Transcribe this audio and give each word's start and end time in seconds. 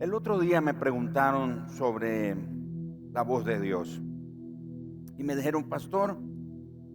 El 0.00 0.12
otro 0.12 0.40
día 0.40 0.60
me 0.60 0.74
preguntaron 0.74 1.68
sobre 1.68 2.34
la 3.12 3.22
voz 3.22 3.44
de 3.44 3.60
Dios 3.60 4.00
y 5.16 5.22
me 5.22 5.36
dijeron, 5.36 5.68
pastor, 5.68 6.18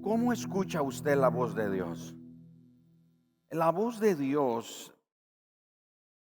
¿cómo 0.03 0.33
escucha 0.33 0.81
usted 0.81 1.15
la 1.15 1.29
voz 1.29 1.55
de 1.55 1.71
Dios? 1.71 2.13
La 3.49 3.71
voz 3.71 4.01
de 4.01 4.15
Dios 4.15 4.93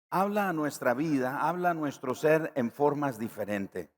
habla 0.09 0.49
a 0.49 0.53
nuestra 0.53 0.95
vida, 0.95 1.47
habla 1.47 1.69
a 1.69 1.73
nuestro 1.75 2.15
ser 2.15 2.51
en 2.55 2.71
formas 2.71 3.19
diferentes. 3.19 3.89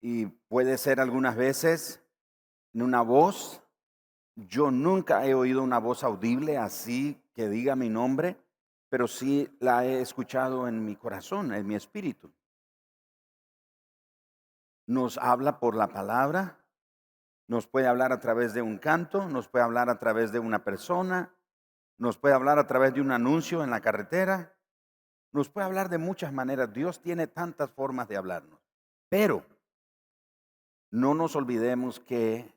Y 0.00 0.26
puede 0.26 0.78
ser 0.78 1.00
algunas 1.00 1.36
veces 1.36 2.00
en 2.74 2.82
una 2.82 3.02
voz. 3.02 3.60
Yo 4.36 4.70
nunca 4.70 5.26
he 5.26 5.34
oído 5.34 5.64
una 5.64 5.78
voz 5.78 6.04
audible 6.04 6.58
así 6.58 7.20
que 7.34 7.48
diga 7.48 7.74
mi 7.74 7.88
nombre, 7.88 8.36
pero 8.92 9.08
sí 9.08 9.48
la 9.58 9.86
he 9.86 10.02
escuchado 10.02 10.68
en 10.68 10.84
mi 10.84 10.96
corazón, 10.96 11.54
en 11.54 11.66
mi 11.66 11.74
espíritu. 11.74 12.30
Nos 14.86 15.16
habla 15.16 15.58
por 15.58 15.74
la 15.74 15.88
palabra, 15.88 16.62
nos 17.48 17.66
puede 17.66 17.86
hablar 17.86 18.12
a 18.12 18.20
través 18.20 18.52
de 18.52 18.60
un 18.60 18.76
canto, 18.76 19.30
nos 19.30 19.48
puede 19.48 19.64
hablar 19.64 19.88
a 19.88 19.98
través 19.98 20.30
de 20.30 20.40
una 20.40 20.62
persona, 20.62 21.34
nos 21.96 22.18
puede 22.18 22.34
hablar 22.34 22.58
a 22.58 22.66
través 22.66 22.92
de 22.92 23.00
un 23.00 23.12
anuncio 23.12 23.64
en 23.64 23.70
la 23.70 23.80
carretera, 23.80 24.58
nos 25.32 25.48
puede 25.48 25.64
hablar 25.64 25.88
de 25.88 25.96
muchas 25.96 26.30
maneras. 26.30 26.70
Dios 26.74 27.00
tiene 27.00 27.26
tantas 27.26 27.70
formas 27.70 28.08
de 28.08 28.18
hablarnos. 28.18 28.60
Pero 29.08 29.46
no 30.90 31.14
nos 31.14 31.34
olvidemos 31.34 31.98
que 31.98 32.54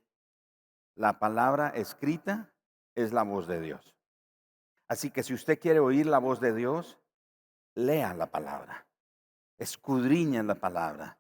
la 0.96 1.18
palabra 1.18 1.70
escrita 1.70 2.52
es 2.94 3.14
la 3.14 3.24
voz 3.24 3.48
de 3.48 3.62
Dios. 3.62 3.95
Así 4.88 5.10
que 5.10 5.24
si 5.24 5.34
usted 5.34 5.60
quiere 5.60 5.80
oír 5.80 6.06
la 6.06 6.20
voz 6.20 6.40
de 6.40 6.54
Dios, 6.54 7.00
lea 7.74 8.14
la 8.14 8.28
palabra, 8.28 8.86
escudriña 9.58 10.44
la 10.44 10.56
palabra 10.56 11.18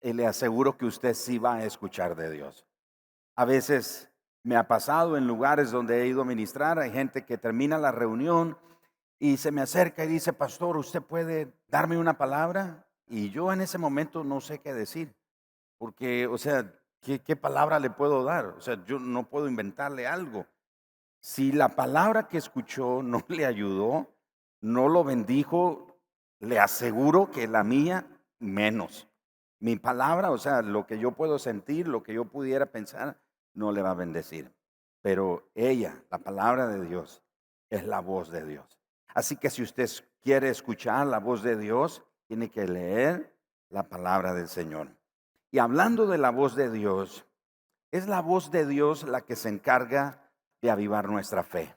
y 0.00 0.12
le 0.12 0.26
aseguro 0.26 0.76
que 0.76 0.86
usted 0.86 1.14
sí 1.14 1.38
va 1.38 1.56
a 1.56 1.64
escuchar 1.64 2.14
de 2.14 2.30
Dios. 2.30 2.64
A 3.34 3.44
veces 3.44 4.10
me 4.42 4.56
ha 4.56 4.68
pasado 4.68 5.16
en 5.16 5.26
lugares 5.26 5.70
donde 5.70 6.02
he 6.02 6.06
ido 6.06 6.22
a 6.22 6.24
ministrar, 6.24 6.78
hay 6.78 6.90
gente 6.90 7.24
que 7.24 7.38
termina 7.38 7.78
la 7.78 7.92
reunión 7.92 8.56
y 9.18 9.36
se 9.36 9.50
me 9.50 9.60
acerca 9.60 10.04
y 10.04 10.08
dice, 10.08 10.32
pastor, 10.32 10.76
¿usted 10.76 11.02
puede 11.02 11.52
darme 11.68 11.98
una 11.98 12.16
palabra? 12.16 12.86
Y 13.08 13.30
yo 13.30 13.52
en 13.52 13.60
ese 13.60 13.78
momento 13.78 14.22
no 14.22 14.40
sé 14.40 14.60
qué 14.60 14.72
decir, 14.72 15.14
porque, 15.76 16.26
o 16.26 16.38
sea, 16.38 16.72
¿qué, 17.00 17.20
qué 17.20 17.34
palabra 17.34 17.80
le 17.80 17.90
puedo 17.90 18.22
dar? 18.22 18.46
O 18.46 18.60
sea, 18.60 18.84
yo 18.84 19.00
no 19.00 19.28
puedo 19.28 19.48
inventarle 19.48 20.06
algo. 20.06 20.46
Si 21.20 21.52
la 21.52 21.70
palabra 21.70 22.28
que 22.28 22.38
escuchó 22.38 23.02
no 23.02 23.24
le 23.28 23.44
ayudó, 23.44 24.06
no 24.60 24.88
lo 24.88 25.04
bendijo, 25.04 25.98
le 26.40 26.58
aseguro 26.58 27.30
que 27.30 27.48
la 27.48 27.64
mía 27.64 28.06
menos. 28.38 29.08
Mi 29.60 29.76
palabra, 29.76 30.30
o 30.30 30.38
sea, 30.38 30.62
lo 30.62 30.86
que 30.86 30.98
yo 30.98 31.12
puedo 31.12 31.38
sentir, 31.38 31.88
lo 31.88 32.02
que 32.02 32.14
yo 32.14 32.24
pudiera 32.24 32.66
pensar, 32.66 33.18
no 33.54 33.72
le 33.72 33.82
va 33.82 33.90
a 33.90 33.94
bendecir. 33.94 34.52
Pero 35.02 35.50
ella, 35.54 36.02
la 36.10 36.18
palabra 36.18 36.68
de 36.68 36.84
Dios, 36.84 37.22
es 37.70 37.84
la 37.84 38.00
voz 38.00 38.30
de 38.30 38.44
Dios. 38.44 38.78
Así 39.14 39.36
que 39.36 39.50
si 39.50 39.62
usted 39.62 39.88
quiere 40.22 40.48
escuchar 40.48 41.06
la 41.06 41.18
voz 41.18 41.42
de 41.42 41.56
Dios, 41.56 42.02
tiene 42.26 42.50
que 42.50 42.68
leer 42.68 43.34
la 43.68 43.88
palabra 43.88 44.34
del 44.34 44.48
Señor. 44.48 44.88
Y 45.50 45.58
hablando 45.58 46.06
de 46.06 46.18
la 46.18 46.30
voz 46.30 46.54
de 46.54 46.70
Dios, 46.70 47.26
es 47.90 48.06
la 48.06 48.20
voz 48.20 48.50
de 48.50 48.66
Dios 48.66 49.04
la 49.04 49.22
que 49.22 49.34
se 49.34 49.48
encarga 49.48 50.27
de 50.60 50.70
avivar 50.70 51.08
nuestra 51.08 51.42
fe. 51.42 51.74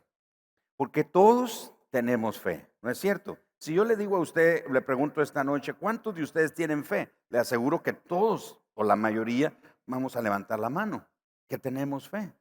Porque 0.76 1.04
todos 1.04 1.74
tenemos 1.90 2.40
fe, 2.40 2.68
¿no 2.82 2.90
es 2.90 2.98
cierto? 2.98 3.38
Si 3.60 3.74
yo 3.74 3.86
le 3.86 3.96
digo 3.96 4.18
a 4.18 4.22
usted, 4.22 4.66
le 4.70 4.82
pregunto 4.82 5.22
esta 5.22 5.44
noche, 5.44 5.74
¿cuántos 5.74 6.16
de 6.16 6.24
ustedes 6.24 6.54
tienen 6.54 6.84
fe? 6.84 7.14
Le 7.30 7.38
aseguro 7.38 7.84
que 7.84 7.94
todos 7.94 8.60
o 8.74 8.84
la 8.84 8.96
mayoría 8.96 9.56
vamos 9.86 10.16
a 10.16 10.22
levantar 10.22 10.60
la 10.60 10.70
mano, 10.70 11.06
que 11.48 11.60
tenemos 11.60 12.10
fe. 12.10 12.34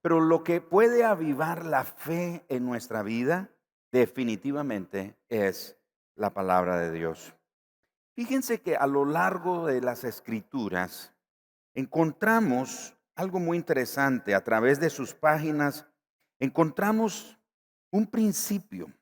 Pero 0.00 0.20
lo 0.20 0.44
que 0.44 0.60
puede 0.60 1.04
avivar 1.04 1.66
la 1.66 1.84
fe 1.84 2.46
en 2.48 2.64
nuestra 2.64 3.02
vida 3.02 3.50
definitivamente 3.92 5.16
es 5.28 5.76
la 6.14 6.32
palabra 6.32 6.78
de 6.78 6.92
Dios. 6.92 7.34
Fíjense 8.14 8.60
que 8.60 8.76
a 8.76 8.86
lo 8.86 9.04
largo 9.04 9.66
de 9.66 9.80
las 9.80 10.04
escrituras 10.04 11.14
encontramos 11.74 12.96
algo 13.18 13.40
muy 13.40 13.56
interesante. 13.56 14.34
A 14.34 14.44
través 14.44 14.78
de 14.78 14.88
sus 14.88 15.12
páginas 15.12 15.84
encontramos 16.38 17.36
un 17.90 18.06
principio. 18.06 18.92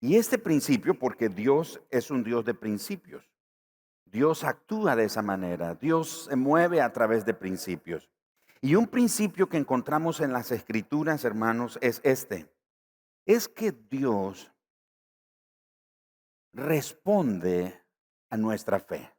Y 0.00 0.16
este 0.16 0.38
principio, 0.38 0.98
porque 0.98 1.28
Dios 1.28 1.80
es 1.90 2.10
un 2.10 2.24
Dios 2.24 2.44
de 2.44 2.52
principios, 2.52 3.30
Dios 4.04 4.44
actúa 4.44 4.94
de 4.94 5.04
esa 5.04 5.22
manera, 5.22 5.74
Dios 5.74 6.26
se 6.28 6.36
mueve 6.36 6.80
a 6.80 6.92
través 6.92 7.24
de 7.24 7.32
principios. 7.32 8.10
Y 8.60 8.74
un 8.74 8.88
principio 8.88 9.48
que 9.48 9.56
encontramos 9.56 10.20
en 10.20 10.32
las 10.32 10.50
escrituras, 10.50 11.24
hermanos, 11.24 11.78
es 11.80 12.00
este. 12.02 12.50
Es 13.24 13.48
que 13.48 13.72
Dios 13.72 14.52
responde 16.52 17.80
a 18.30 18.36
nuestra 18.36 18.80
fe. 18.80 19.15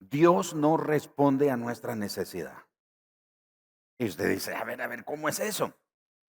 Dios 0.00 0.54
no 0.54 0.76
responde 0.76 1.50
a 1.50 1.56
nuestra 1.56 1.94
necesidad. 1.94 2.64
Y 3.98 4.06
usted 4.06 4.30
dice, 4.30 4.54
a 4.54 4.64
ver, 4.64 4.80
a 4.80 4.88
ver, 4.88 5.04
¿cómo 5.04 5.28
es 5.28 5.38
eso? 5.40 5.74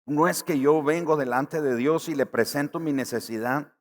No 0.05 0.27
es 0.27 0.43
que 0.43 0.59
yo 0.59 0.81
vengo 0.81 1.15
delante 1.15 1.61
de 1.61 1.75
Dios 1.75 2.09
y 2.09 2.15
le 2.15 2.25
presento 2.25 2.79
mi 2.79 2.91
necesidad. 2.91 3.73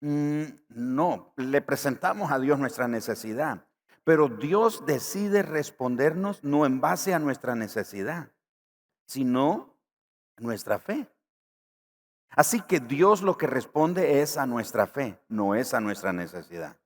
Mm, 0.00 0.44
no, 0.68 1.34
le 1.36 1.60
presentamos 1.60 2.32
a 2.32 2.38
Dios 2.38 2.58
nuestra 2.58 2.88
necesidad. 2.88 3.66
Pero 4.02 4.28
Dios 4.28 4.86
decide 4.86 5.42
respondernos 5.42 6.42
no 6.42 6.64
en 6.64 6.80
base 6.80 7.12
a 7.12 7.18
nuestra 7.18 7.54
necesidad, 7.54 8.32
sino 9.06 9.78
nuestra 10.38 10.78
fe. 10.78 11.06
Así 12.30 12.62
que 12.62 12.80
Dios 12.80 13.22
lo 13.22 13.36
que 13.36 13.46
responde 13.46 14.22
es 14.22 14.38
a 14.38 14.46
nuestra 14.46 14.86
fe, 14.86 15.20
no 15.28 15.54
es 15.54 15.74
a 15.74 15.80
nuestra 15.80 16.12
necesidad. 16.12 16.76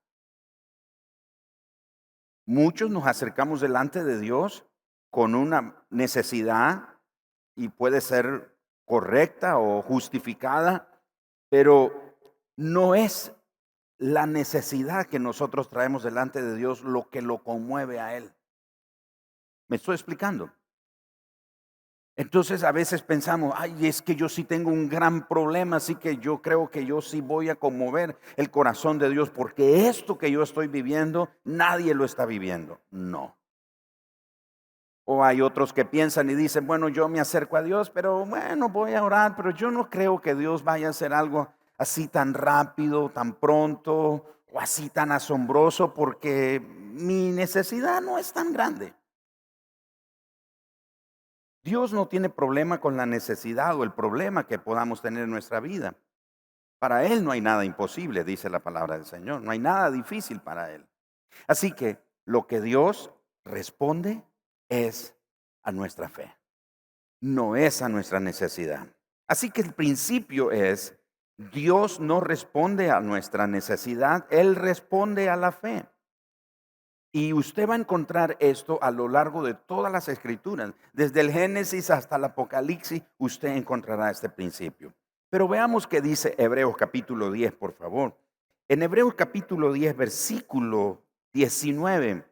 Muchos 2.48 2.88
nos 2.88 3.06
acercamos 3.06 3.60
delante 3.60 4.03
de 4.03 4.19
Dios 4.19 4.64
con 5.10 5.34
una 5.34 5.84
necesidad 5.91 6.94
y 7.54 7.69
puede 7.69 8.00
ser 8.00 8.56
correcta 8.86 9.59
o 9.59 9.82
justificada, 9.82 10.88
pero 11.50 11.92
no 12.56 12.94
es 12.94 13.36
la 13.98 14.25
necesidad 14.25 15.09
que 15.09 15.19
nosotros 15.19 15.69
traemos 15.69 16.03
delante 16.03 16.41
de 16.41 16.56
Dios 16.56 16.81
lo 16.84 17.10
que 17.10 17.20
lo 17.20 17.44
conmueve 17.44 18.00
a 18.00 18.16
Él. 18.16 18.32
¿Me 19.69 19.76
estoy 19.76 19.97
explicando? 19.97 20.50
Entonces 22.19 22.65
a 22.65 22.73
veces 22.73 23.01
pensamos, 23.01 23.55
ay, 23.56 23.87
es 23.87 24.03
que 24.03 24.17
yo 24.17 24.29
sí 24.29 24.43
tengo 24.43 24.71
un 24.71 24.89
gran 24.89 25.29
problema, 25.29 25.77
así 25.77 25.95
que 25.95 26.17
yo 26.17 26.43
creo 26.43 26.69
que 26.69 26.84
yo 26.84 27.01
sí 27.01 27.21
voy 27.21 27.49
a 27.49 27.55
conmover 27.55 28.19
el 28.34 28.51
corazón 28.51 28.99
de 28.99 29.09
Dios, 29.09 29.31
porque 29.31 29.87
esto 29.89 30.19
que 30.19 30.28
yo 30.33 30.43
estoy 30.43 30.67
viviendo, 30.67 31.28
nadie 31.45 31.95
lo 31.95 32.05
está 32.05 32.27
viviendo. 32.27 32.81
No. 32.91 33.37
O 35.05 35.23
hay 35.23 35.41
otros 35.41 35.73
que 35.73 35.84
piensan 35.84 36.28
y 36.28 36.34
dicen, 36.34 36.67
bueno, 36.67 36.89
yo 36.89 37.09
me 37.09 37.21
acerco 37.21 37.57
a 37.57 37.62
Dios, 37.62 37.89
pero 37.89 38.27
bueno, 38.27 38.69
voy 38.69 38.95
a 38.95 39.05
orar, 39.05 39.37
pero 39.37 39.53
yo 39.53 39.71
no 39.71 39.89
creo 39.89 40.21
que 40.21 40.34
Dios 40.34 40.65
vaya 40.65 40.89
a 40.89 40.91
hacer 40.91 41.15
algo 41.15 41.47
así 41.77 42.09
tan 42.09 42.34
rápido, 42.34 43.11
tan 43.11 43.34
pronto, 43.34 44.25
o 44.53 44.59
así 44.59 44.91
tan 44.91 45.12
asombroso, 45.12 45.95
porque 45.95 46.61
mi 46.95 47.31
necesidad 47.31 48.03
no 48.03 48.19
es 48.19 48.33
tan 48.33 48.53
grande. 48.53 48.97
Dios 51.63 51.93
no 51.93 52.09
tiene 52.09 52.29
problema 52.29 52.81
con 52.81 52.97
la 52.97 53.07
necesidad 53.07 53.77
o 53.77 53.85
el 53.85 53.93
problema 53.93 54.47
que 54.47 54.59
podamos 54.59 55.03
tener 55.03 55.25
en 55.25 55.31
nuestra 55.31 55.61
vida. 55.61 55.95
Para 56.79 57.05
Él 57.05 57.25
no 57.25 57.33
hay 57.33 57.41
nada 57.41 57.65
imposible, 57.65 58.25
dice 58.25 58.49
la 58.49 58.61
palabra 58.61 58.97
del 58.97 59.07
Señor. 59.07 59.43
No 59.43 59.51
hay 59.51 59.59
nada 59.59 59.91
difícil 59.91 60.41
para 60.41 60.72
Él. 60.72 60.87
Así 61.47 61.72
que 61.72 61.99
lo 62.25 62.47
que 62.47 62.60
Dios 62.60 63.13
responde 63.45 64.22
es 64.69 65.16
a 65.63 65.72
nuestra 65.72 66.09
fe. 66.09 66.34
No 67.21 67.57
es 67.57 67.83
a 67.83 67.89
nuestra 67.89 68.21
necesidad. 68.21 68.87
Así 69.27 69.51
que 69.51 69.61
el 69.61 69.72
principio 69.72 70.53
es, 70.53 70.97
Dios 71.37 72.01
no 72.01 72.21
responde 72.21 72.91
a 72.91 73.01
nuestra 73.01 73.47
necesidad, 73.47 74.27
Él 74.31 74.54
responde 74.54 75.28
a 75.28 75.37
la 75.37 75.53
fe. 75.53 75.87
Y 77.10 77.33
usted 77.33 77.69
va 77.69 77.75
a 77.75 77.78
encontrar 77.78 78.37
esto 78.39 78.78
a 78.83 78.91
lo 78.91 79.09
largo 79.09 79.43
de 79.43 79.55
todas 79.55 79.91
las 79.91 80.09
escrituras. 80.09 80.72
Desde 80.93 81.21
el 81.21 81.31
Génesis 81.31 81.91
hasta 81.91 82.16
el 82.16 82.25
Apocalipsis, 82.25 83.03
usted 83.16 83.57
encontrará 83.57 84.10
este 84.10 84.28
principio. 84.28 84.93
Pero 85.31 85.49
veamos 85.49 85.87
qué 85.87 86.01
dice 86.01 86.34
Hebreos 86.39 86.77
capítulo 86.77 87.31
10, 87.31 87.53
por 87.55 87.72
favor. 87.72 88.16
En 88.69 88.83
Hebreos 88.83 89.15
capítulo 89.15 89.72
10, 89.72 89.97
versículo 89.97 91.03
19 91.33 92.25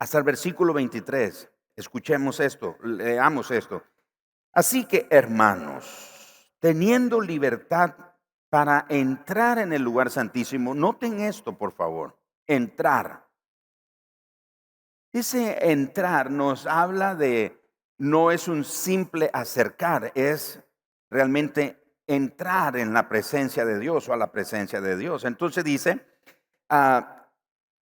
hasta 0.00 0.18
el 0.18 0.24
versículo 0.24 0.72
23. 0.72 1.50
Escuchemos 1.76 2.40
esto, 2.40 2.76
leamos 2.82 3.50
esto. 3.50 3.82
Así 4.52 4.84
que, 4.84 5.06
hermanos, 5.10 6.54
teniendo 6.58 7.20
libertad 7.20 7.94
para 8.48 8.86
entrar 8.88 9.58
en 9.58 9.72
el 9.72 9.82
lugar 9.82 10.10
santísimo. 10.10 10.74
Noten 10.74 11.20
esto, 11.20 11.56
por 11.56 11.72
favor. 11.72 12.18
Entrar. 12.46 13.28
Ese 15.12 15.70
entrar 15.72 16.30
nos 16.30 16.66
habla 16.66 17.14
de, 17.14 17.60
no 17.98 18.30
es 18.30 18.46
un 18.46 18.64
simple 18.64 19.28
acercar, 19.32 20.12
es 20.14 20.60
realmente 21.10 21.82
entrar 22.06 22.76
en 22.76 22.92
la 22.92 23.08
presencia 23.08 23.64
de 23.64 23.78
Dios 23.78 24.08
o 24.08 24.12
a 24.12 24.16
la 24.16 24.30
presencia 24.30 24.80
de 24.80 24.96
Dios. 24.96 25.24
Entonces 25.24 25.64
dice, 25.64 26.06
ah, 26.68 27.28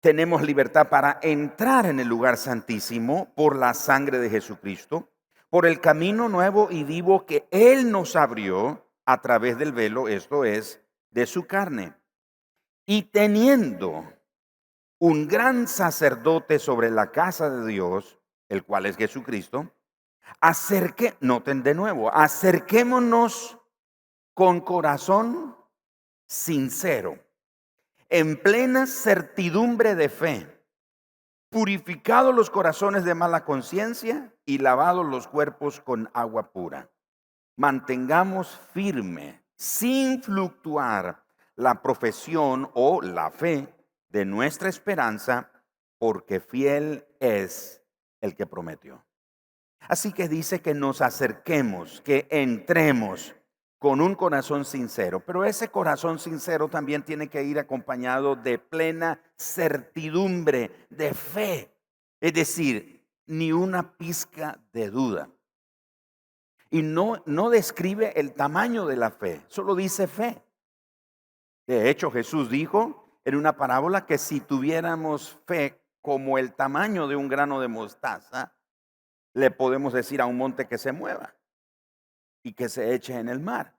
tenemos 0.00 0.42
libertad 0.42 0.88
para 0.88 1.18
entrar 1.22 1.86
en 1.86 2.00
el 2.00 2.08
lugar 2.08 2.36
santísimo 2.36 3.32
por 3.34 3.56
la 3.56 3.74
sangre 3.74 4.18
de 4.18 4.30
Jesucristo, 4.30 5.10
por 5.50 5.66
el 5.66 5.80
camino 5.80 6.28
nuevo 6.28 6.68
y 6.70 6.84
vivo 6.84 7.26
que 7.26 7.46
Él 7.50 7.90
nos 7.90 8.16
abrió 8.16 8.86
a 9.04 9.20
través 9.20 9.58
del 9.58 9.72
velo, 9.72 10.08
esto 10.08 10.44
es, 10.44 10.80
de 11.10 11.26
su 11.26 11.46
carne. 11.46 11.94
Y 12.86 13.04
teniendo 13.04 14.12
un 14.98 15.28
gran 15.28 15.68
sacerdote 15.68 16.58
sobre 16.58 16.90
la 16.90 17.12
casa 17.12 17.50
de 17.50 17.66
Dios, 17.66 18.18
el 18.48 18.64
cual 18.64 18.86
es 18.86 18.96
Jesucristo, 18.96 19.72
acerque, 20.40 21.16
noten 21.20 21.62
de 21.62 21.74
nuevo, 21.74 22.12
acerquémonos 22.12 23.58
con 24.34 24.60
corazón 24.60 25.56
sincero, 26.26 27.18
en 28.08 28.40
plena 28.40 28.86
certidumbre 28.86 29.94
de 29.94 30.08
fe, 30.08 30.64
purificados 31.50 32.34
los 32.34 32.50
corazones 32.50 33.04
de 33.04 33.14
mala 33.14 33.44
conciencia 33.44 34.34
y 34.44 34.58
lavados 34.58 35.06
los 35.06 35.28
cuerpos 35.28 35.80
con 35.80 36.10
agua 36.12 36.50
pura. 36.52 36.90
Mantengamos 37.56 38.60
firme, 38.72 39.42
sin 39.56 40.22
fluctuar, 40.22 41.24
la 41.56 41.82
profesión 41.82 42.70
o 42.74 43.02
la 43.02 43.30
fe 43.30 43.77
de 44.08 44.24
nuestra 44.24 44.68
esperanza, 44.68 45.50
porque 45.98 46.40
fiel 46.40 47.06
es 47.20 47.82
el 48.20 48.34
que 48.34 48.46
prometió. 48.46 49.04
Así 49.80 50.12
que 50.12 50.28
dice 50.28 50.60
que 50.60 50.74
nos 50.74 51.00
acerquemos, 51.00 52.00
que 52.02 52.26
entremos 52.30 53.34
con 53.78 54.00
un 54.00 54.14
corazón 54.14 54.64
sincero, 54.64 55.20
pero 55.20 55.44
ese 55.44 55.68
corazón 55.68 56.18
sincero 56.18 56.68
también 56.68 57.04
tiene 57.04 57.28
que 57.28 57.44
ir 57.44 57.58
acompañado 57.58 58.34
de 58.34 58.58
plena 58.58 59.20
certidumbre, 59.36 60.70
de 60.90 61.14
fe, 61.14 61.72
es 62.20 62.32
decir, 62.32 63.06
ni 63.26 63.52
una 63.52 63.96
pizca 63.96 64.60
de 64.72 64.90
duda. 64.90 65.30
Y 66.70 66.82
no, 66.82 67.22
no 67.24 67.50
describe 67.50 68.12
el 68.16 68.34
tamaño 68.34 68.84
de 68.84 68.96
la 68.96 69.10
fe, 69.10 69.42
solo 69.48 69.74
dice 69.74 70.06
fe. 70.06 70.42
De 71.66 71.88
hecho, 71.88 72.10
Jesús 72.10 72.50
dijo, 72.50 73.07
en 73.28 73.36
una 73.36 73.58
parábola 73.58 74.06
que 74.06 74.16
si 74.16 74.40
tuviéramos 74.40 75.38
fe 75.46 75.78
como 76.00 76.38
el 76.38 76.54
tamaño 76.54 77.08
de 77.08 77.14
un 77.14 77.28
grano 77.28 77.60
de 77.60 77.68
mostaza, 77.68 78.54
le 79.34 79.50
podemos 79.50 79.92
decir 79.92 80.22
a 80.22 80.26
un 80.26 80.38
monte 80.38 80.66
que 80.66 80.78
se 80.78 80.92
mueva 80.92 81.34
y 82.42 82.54
que 82.54 82.70
se 82.70 82.94
eche 82.94 83.18
en 83.18 83.28
el 83.28 83.40
mar. 83.40 83.76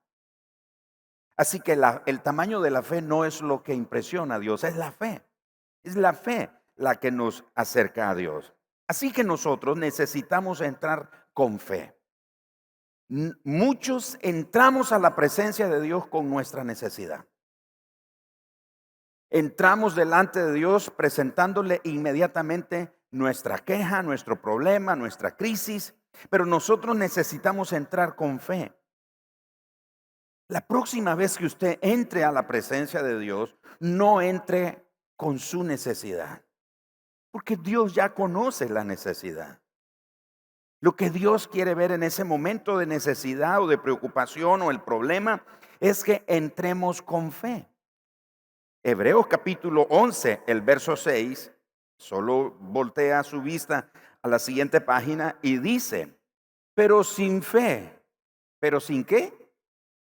Así 1.36 1.62
que 1.62 1.82
el 2.06 2.22
tamaño 2.22 2.62
de 2.62 2.70
la 2.70 2.84
fe 2.84 3.02
no 3.02 3.26
es 3.26 3.42
lo 3.42 3.64
que 3.64 3.74
impresiona 3.74 4.36
a 4.36 4.40
Dios, 4.40 4.64
es 4.64 4.76
la 4.76 4.92
fe. 4.92 5.26
Es 5.82 5.96
la 5.96 6.14
fe 6.14 6.52
la 6.76 7.00
que 7.00 7.10
nos 7.10 7.44
acerca 7.56 8.12
a 8.12 8.16
Dios. 8.16 8.54
Así 8.88 9.12
que 9.12 9.24
nosotros 9.24 9.80
necesitamos 9.80 10.62
entrar 10.62 11.10
con 11.34 11.58
fe. 11.58 11.98
Muchos 13.08 14.20
entramos 14.22 14.92
a 14.92 15.00
la 15.00 15.16
presencia 15.16 15.68
de 15.70 15.82
Dios 15.82 16.06
con 16.06 16.30
nuestra 16.30 16.64
necesidad 16.64 17.26
entramos 19.30 19.96
delante 19.96 20.44
de 20.44 20.54
Dios 20.54 20.90
presentándole 20.90 21.82
inmediatamente 21.84 22.94
nuestra 23.12 23.60
queja, 23.60 24.04
nuestro 24.04 24.42
problema, 24.42 24.96
nuestra 24.96 25.36
crisis, 25.36 25.96
pero 26.30 26.46
nosotros 26.46 26.96
necesitamos 26.96 27.74
entrar 27.74 28.16
con 28.16 28.40
fe. 28.40 28.76
La 30.48 30.66
próxima 30.66 31.16
vez 31.16 31.38
que 31.38 31.46
usted 31.46 31.80
entre 31.82 32.24
a 32.24 32.32
la 32.32 32.48
presencia 32.48 33.04
de 33.04 33.20
Dios, 33.20 33.56
no 33.80 34.22
entre 34.22 34.86
con 35.16 35.38
su 35.38 35.64
necesidad, 35.64 36.44
porque 37.32 37.56
Dios 37.56 37.94
ya 37.94 38.14
conoce 38.14 38.68
la 38.70 38.84
necesidad. 38.84 39.62
Lo 40.82 40.96
que 40.96 41.10
Dios 41.10 41.48
quiere 41.48 41.76
ver 41.76 41.92
en 41.92 42.04
ese 42.04 42.24
momento 42.24 42.78
de 42.78 42.86
necesidad 42.86 43.62
o 43.62 43.68
de 43.68 43.78
preocupación 43.78 44.62
o 44.62 44.72
el 44.72 44.82
problema 44.82 45.44
es 45.80 46.04
que 46.04 46.24
entremos 46.28 47.02
con 47.02 47.32
fe. 47.32 47.70
Hebreos 48.82 49.28
capítulo 49.28 49.88
11, 49.90 50.44
el 50.48 50.62
verso 50.62 50.96
6, 50.96 51.52
solo 51.98 52.56
voltea 52.60 53.24
su 53.24 53.42
vista 53.42 53.92
a 54.22 54.28
la 54.30 54.40
siguiente 54.40 54.80
página 54.80 55.38
y 55.42 55.58
dice, 55.58 56.18
pero 56.74 57.04
sin 57.04 57.42
fe, 57.42 58.02
pero 58.60 58.80
sin 58.80 59.04
qué? 59.04 59.34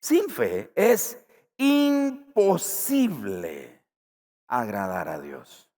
Sin 0.01 0.31
fe 0.31 0.73
es 0.75 1.23
imposible 1.59 2.63
agradar 4.49 5.09
a 5.09 5.21
Dios. 5.21 5.69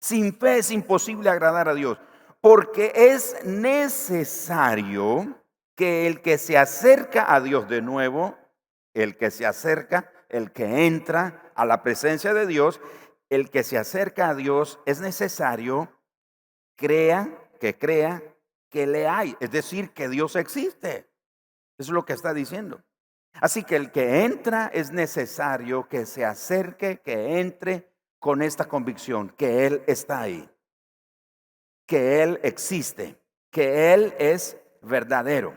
Sin 0.00 0.36
fe 0.36 0.58
es 0.58 0.72
imposible 0.72 1.30
agradar 1.30 1.68
a 1.68 1.74
Dios, 1.74 1.96
porque 2.40 2.92
es 2.94 3.44
necesario 3.44 5.36
que 5.76 6.08
el 6.08 6.22
que 6.22 6.38
se 6.38 6.58
acerca 6.58 7.32
a 7.32 7.40
Dios 7.40 7.68
de 7.68 7.82
nuevo, 7.82 8.36
el 8.94 9.16
que 9.16 9.30
se 9.30 9.46
acerca, 9.46 10.12
el 10.30 10.52
que 10.52 10.86
entra 10.86 11.52
a 11.54 11.64
la 11.64 11.82
presencia 11.82 12.34
de 12.34 12.46
Dios, 12.46 12.80
el 13.28 13.50
que 13.50 13.62
se 13.62 13.78
acerca 13.78 14.28
a 14.28 14.34
Dios 14.34 14.80
es 14.86 15.00
necesario 15.00 15.88
crea, 16.76 17.28
que 17.60 17.78
crea 17.78 18.22
que 18.70 18.86
le 18.86 19.06
hay, 19.06 19.36
es 19.40 19.50
decir, 19.50 19.90
que 19.90 20.08
Dios 20.08 20.36
existe. 20.36 21.10
Es 21.76 21.88
lo 21.88 22.04
que 22.04 22.12
está 22.12 22.32
diciendo. 22.32 22.82
Así 23.34 23.64
que 23.64 23.76
el 23.76 23.90
que 23.90 24.24
entra 24.24 24.66
es 24.72 24.90
necesario 24.90 25.88
que 25.88 26.06
se 26.06 26.24
acerque, 26.24 27.00
que 27.00 27.40
entre 27.40 27.90
con 28.18 28.42
esta 28.42 28.66
convicción, 28.66 29.30
que 29.30 29.66
Él 29.66 29.82
está 29.86 30.20
ahí, 30.20 30.48
que 31.86 32.22
Él 32.22 32.40
existe, 32.42 33.18
que 33.50 33.94
Él 33.94 34.14
es 34.18 34.56
verdadero 34.82 35.56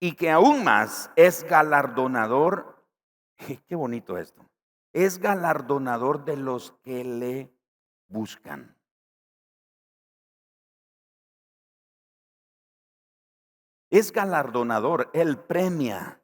y 0.00 0.12
que 0.12 0.30
aún 0.30 0.64
más 0.64 1.10
es 1.16 1.44
galardonador. 1.44 2.77
Qué 3.66 3.74
bonito 3.74 4.18
esto 4.18 4.44
es 4.92 5.18
galardonador 5.18 6.24
de 6.24 6.36
los 6.36 6.72
que 6.82 7.04
le 7.04 7.52
buscan. 8.08 8.76
Es 13.90 14.12
galardonador, 14.12 15.10
Él 15.14 15.38
premia 15.38 16.20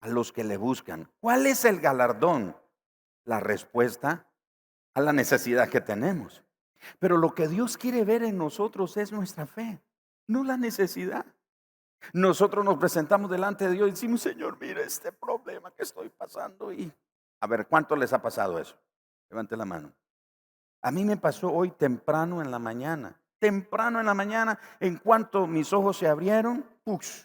a 0.00 0.08
los 0.08 0.32
que 0.32 0.44
le 0.44 0.56
buscan. 0.56 1.10
¿Cuál 1.20 1.46
es 1.46 1.64
el 1.64 1.80
galardón? 1.80 2.56
La 3.24 3.40
respuesta 3.40 4.26
a 4.94 5.00
la 5.00 5.12
necesidad 5.12 5.68
que 5.68 5.80
tenemos. 5.80 6.42
Pero 6.98 7.18
lo 7.18 7.34
que 7.34 7.48
Dios 7.48 7.76
quiere 7.76 8.04
ver 8.04 8.22
en 8.22 8.38
nosotros 8.38 8.96
es 8.96 9.12
nuestra 9.12 9.46
fe, 9.46 9.82
no 10.26 10.44
la 10.44 10.56
necesidad. 10.56 11.26
Nosotros 12.12 12.64
nos 12.64 12.78
presentamos 12.78 13.30
delante 13.30 13.66
de 13.66 13.72
Dios 13.72 13.88
y 13.88 13.90
decimos, 13.92 14.20
Señor, 14.20 14.58
mira 14.60 14.82
este 14.82 15.12
problema 15.12 15.70
que 15.70 15.82
estoy 15.82 16.08
pasando 16.08 16.72
y 16.72 16.92
a 17.40 17.46
ver, 17.46 17.66
¿cuánto 17.66 17.96
les 17.96 18.12
ha 18.12 18.22
pasado 18.22 18.58
eso? 18.58 18.76
Levante 19.28 19.56
la 19.56 19.64
mano. 19.64 19.92
A 20.82 20.90
mí 20.90 21.04
me 21.04 21.16
pasó 21.16 21.52
hoy 21.52 21.70
temprano 21.70 22.40
en 22.40 22.50
la 22.50 22.58
mañana. 22.58 23.20
Temprano 23.38 24.00
en 24.00 24.06
la 24.06 24.14
mañana, 24.14 24.58
en 24.80 24.96
cuanto 24.96 25.46
mis 25.46 25.72
ojos 25.72 25.98
se 25.98 26.08
abrieron, 26.08 26.64
¡push! 26.84 27.24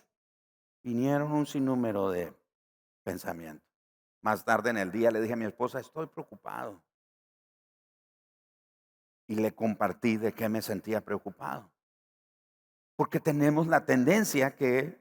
vinieron 0.83 1.31
un 1.31 1.45
sinnúmero 1.45 2.09
de 2.09 2.33
pensamientos. 3.03 3.67
Más 4.21 4.43
tarde 4.43 4.69
en 4.69 4.77
el 4.77 4.91
día 4.91 5.11
le 5.11 5.21
dije 5.21 5.33
a 5.33 5.38
mi 5.38 5.45
esposa, 5.45 5.79
estoy 5.79 6.07
preocupado. 6.07 6.81
Y 9.27 9.35
le 9.35 9.53
compartí 9.53 10.17
de 10.17 10.33
qué 10.33 10.50
me 10.50 10.61
sentía 10.61 11.01
preocupado. 11.01 11.71
Porque 12.95 13.19
tenemos 13.19 13.67
la 13.67 13.86
tendencia 13.86 14.55
que 14.55 14.98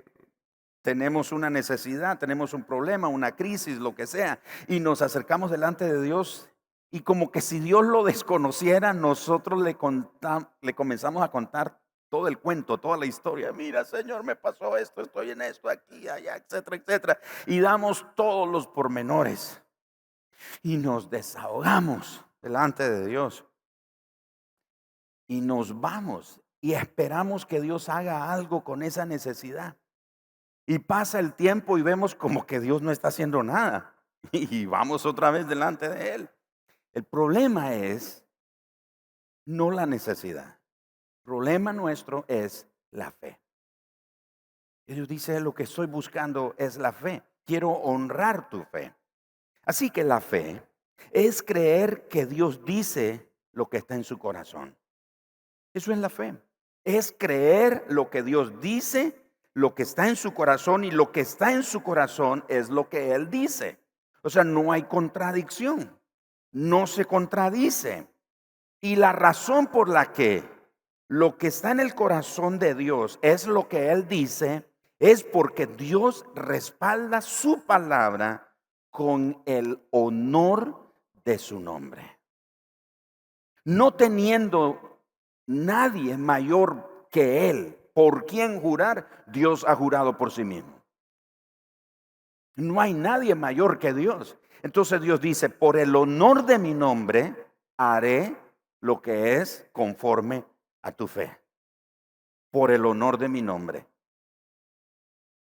tenemos 0.82 1.32
una 1.32 1.50
necesidad, 1.50 2.18
tenemos 2.18 2.54
un 2.54 2.64
problema, 2.64 3.08
una 3.08 3.36
crisis, 3.36 3.78
lo 3.78 3.94
que 3.94 4.06
sea, 4.06 4.40
y 4.66 4.80
nos 4.80 5.02
acercamos 5.02 5.50
delante 5.50 5.84
de 5.84 6.00
Dios 6.02 6.48
y 6.90 7.00
como 7.00 7.30
que 7.30 7.40
si 7.40 7.60
Dios 7.60 7.84
lo 7.84 8.02
desconociera, 8.02 8.92
nosotros 8.92 9.62
le, 9.62 9.76
le 10.60 10.74
comenzamos 10.74 11.22
a 11.22 11.30
contar 11.30 11.80
todo 12.08 12.26
el 12.26 12.38
cuento, 12.38 12.78
toda 12.78 12.96
la 12.96 13.06
historia. 13.06 13.52
Mira, 13.52 13.84
Señor, 13.84 14.24
me 14.24 14.34
pasó 14.34 14.76
esto, 14.76 15.00
estoy 15.00 15.30
en 15.30 15.42
esto, 15.42 15.68
aquí, 15.68 16.08
allá, 16.08 16.36
etcétera, 16.36 16.76
etcétera. 16.76 17.20
Y 17.46 17.60
damos 17.60 18.04
todos 18.16 18.48
los 18.48 18.66
pormenores. 18.66 19.62
Y 20.62 20.78
nos 20.78 21.08
desahogamos 21.08 22.24
delante 22.42 22.90
de 22.90 23.06
Dios. 23.06 23.44
Y 25.28 25.40
nos 25.40 25.80
vamos 25.80 26.40
y 26.60 26.74
esperamos 26.74 27.46
que 27.46 27.60
Dios 27.60 27.88
haga 27.88 28.32
algo 28.32 28.64
con 28.64 28.82
esa 28.82 29.06
necesidad. 29.06 29.76
Y 30.66 30.78
pasa 30.78 31.18
el 31.18 31.34
tiempo 31.34 31.78
y 31.78 31.82
vemos 31.82 32.14
como 32.14 32.46
que 32.46 32.60
Dios 32.60 32.82
no 32.82 32.90
está 32.90 33.08
haciendo 33.08 33.42
nada. 33.42 33.94
Y 34.32 34.66
vamos 34.66 35.06
otra 35.06 35.30
vez 35.30 35.48
delante 35.48 35.88
de 35.88 36.14
Él. 36.14 36.30
El 36.92 37.04
problema 37.04 37.74
es 37.74 38.24
no 39.46 39.70
la 39.70 39.86
necesidad. 39.86 40.58
El 41.18 41.24
problema 41.24 41.72
nuestro 41.72 42.24
es 42.28 42.66
la 42.90 43.10
fe. 43.10 43.40
Dios 44.86 45.08
dice, 45.08 45.40
lo 45.40 45.54
que 45.54 45.62
estoy 45.62 45.86
buscando 45.86 46.54
es 46.58 46.76
la 46.76 46.92
fe. 46.92 47.22
Quiero 47.46 47.70
honrar 47.70 48.50
tu 48.50 48.62
fe. 48.64 48.94
Así 49.64 49.90
que 49.90 50.04
la 50.04 50.20
fe 50.20 50.62
es 51.12 51.42
creer 51.42 52.08
que 52.08 52.26
Dios 52.26 52.64
dice 52.64 53.30
lo 53.52 53.68
que 53.68 53.78
está 53.78 53.94
en 53.94 54.04
su 54.04 54.18
corazón. 54.18 54.76
Eso 55.72 55.92
es 55.92 55.98
la 55.98 56.10
fe. 56.10 56.34
Es 56.84 57.14
creer 57.16 57.84
lo 57.88 58.10
que 58.10 58.22
Dios 58.22 58.60
dice, 58.60 59.20
lo 59.54 59.74
que 59.74 59.82
está 59.82 60.08
en 60.08 60.16
su 60.16 60.32
corazón 60.32 60.84
y 60.84 60.90
lo 60.90 61.12
que 61.12 61.20
está 61.20 61.52
en 61.52 61.62
su 61.62 61.82
corazón 61.82 62.44
es 62.48 62.70
lo 62.70 62.88
que 62.88 63.12
Él 63.14 63.30
dice. 63.30 63.78
O 64.22 64.30
sea, 64.30 64.44
no 64.44 64.72
hay 64.72 64.84
contradicción. 64.84 65.98
No 66.52 66.86
se 66.86 67.04
contradice. 67.04 68.08
Y 68.80 68.96
la 68.96 69.12
razón 69.12 69.66
por 69.66 69.88
la 69.88 70.12
que 70.12 70.42
lo 71.08 71.36
que 71.38 71.48
está 71.48 71.72
en 71.72 71.80
el 71.80 71.94
corazón 71.94 72.58
de 72.58 72.74
Dios 72.74 73.18
es 73.22 73.46
lo 73.46 73.68
que 73.68 73.90
Él 73.90 74.06
dice 74.08 74.64
es 75.00 75.24
porque 75.24 75.66
Dios 75.66 76.24
respalda 76.34 77.20
su 77.20 77.64
palabra 77.64 78.54
con 78.90 79.42
el 79.46 79.80
honor 79.90 80.92
de 81.24 81.38
su 81.38 81.58
nombre. 81.58 82.18
No 83.64 83.94
teniendo 83.94 84.89
nadie 85.50 86.16
mayor 86.16 87.06
que 87.10 87.50
Él 87.50 87.76
por 87.92 88.24
quien 88.24 88.60
jurar, 88.60 89.24
Dios 89.26 89.64
ha 89.66 89.74
jurado 89.74 90.16
por 90.16 90.30
sí 90.30 90.44
mismo. 90.44 90.80
No 92.56 92.80
hay 92.80 92.94
nadie 92.94 93.34
mayor 93.34 93.78
que 93.78 93.92
Dios. 93.92 94.38
Entonces 94.62 95.00
Dios 95.00 95.20
dice, 95.20 95.48
por 95.48 95.76
el 95.76 95.94
honor 95.96 96.44
de 96.44 96.58
mi 96.58 96.74
nombre, 96.74 97.34
haré 97.76 98.36
lo 98.80 99.02
que 99.02 99.36
es 99.36 99.68
conforme 99.72 100.44
a 100.82 100.92
tu 100.92 101.06
fe. 101.06 101.38
Por 102.50 102.70
el 102.70 102.86
honor 102.86 103.18
de 103.18 103.28
mi 103.28 103.42
nombre. 103.42 103.86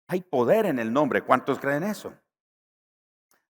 Hay 0.08 0.20
poder 0.22 0.66
en 0.66 0.78
el 0.78 0.92
nombre. 0.92 1.22
¿Cuántos 1.22 1.58
creen 1.58 1.82
eso? 1.82 2.14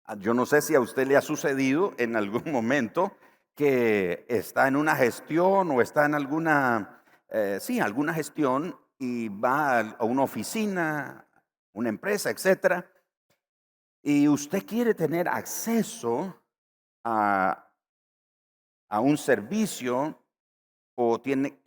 Ah, 0.05 0.17
yo 0.17 0.35
no 0.35 0.47
sé 0.47 0.63
si 0.63 0.75
a 0.75 0.81
usted 0.81 1.07
le 1.07 1.17
ha 1.17 1.23
sucedido 1.23 1.95
en 1.99 2.17
algún 2.17 2.51
momento 2.51 3.17
que 3.57 4.27
está 4.29 4.69
en 4.69 4.77
una 4.77 4.95
gestión 4.95 5.71
o 5.71 5.81
está 5.81 6.05
en 6.05 6.15
alguna, 6.15 7.03
eh, 7.31 7.59
sí, 7.61 7.81
alguna 7.81 8.13
gestión 8.13 8.79
y 8.99 9.29
va 9.31 9.81
a 9.81 10.05
una 10.05 10.23
oficina, 10.23 11.27
una 11.73 11.89
empresa, 11.89 12.31
etcétera, 12.31 12.89
y 14.03 14.29
usted 14.29 14.65
quiere 14.65 14.95
tener 14.95 15.27
acceso 15.27 16.41
a, 17.03 17.73
a 18.91 19.01
un 19.01 19.17
servicio 19.17 20.23
o 20.95 21.21
tiene, 21.21 21.59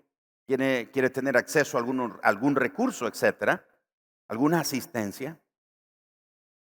quiere, 0.46 0.92
quiere 0.92 1.10
tener 1.10 1.36
acceso 1.38 1.76
a 1.76 1.82
algún, 1.82 2.20
algún 2.22 2.56
recurso, 2.56 3.08
etcétera, 3.08 3.66
alguna 4.28 4.60
asistencia. 4.60 5.40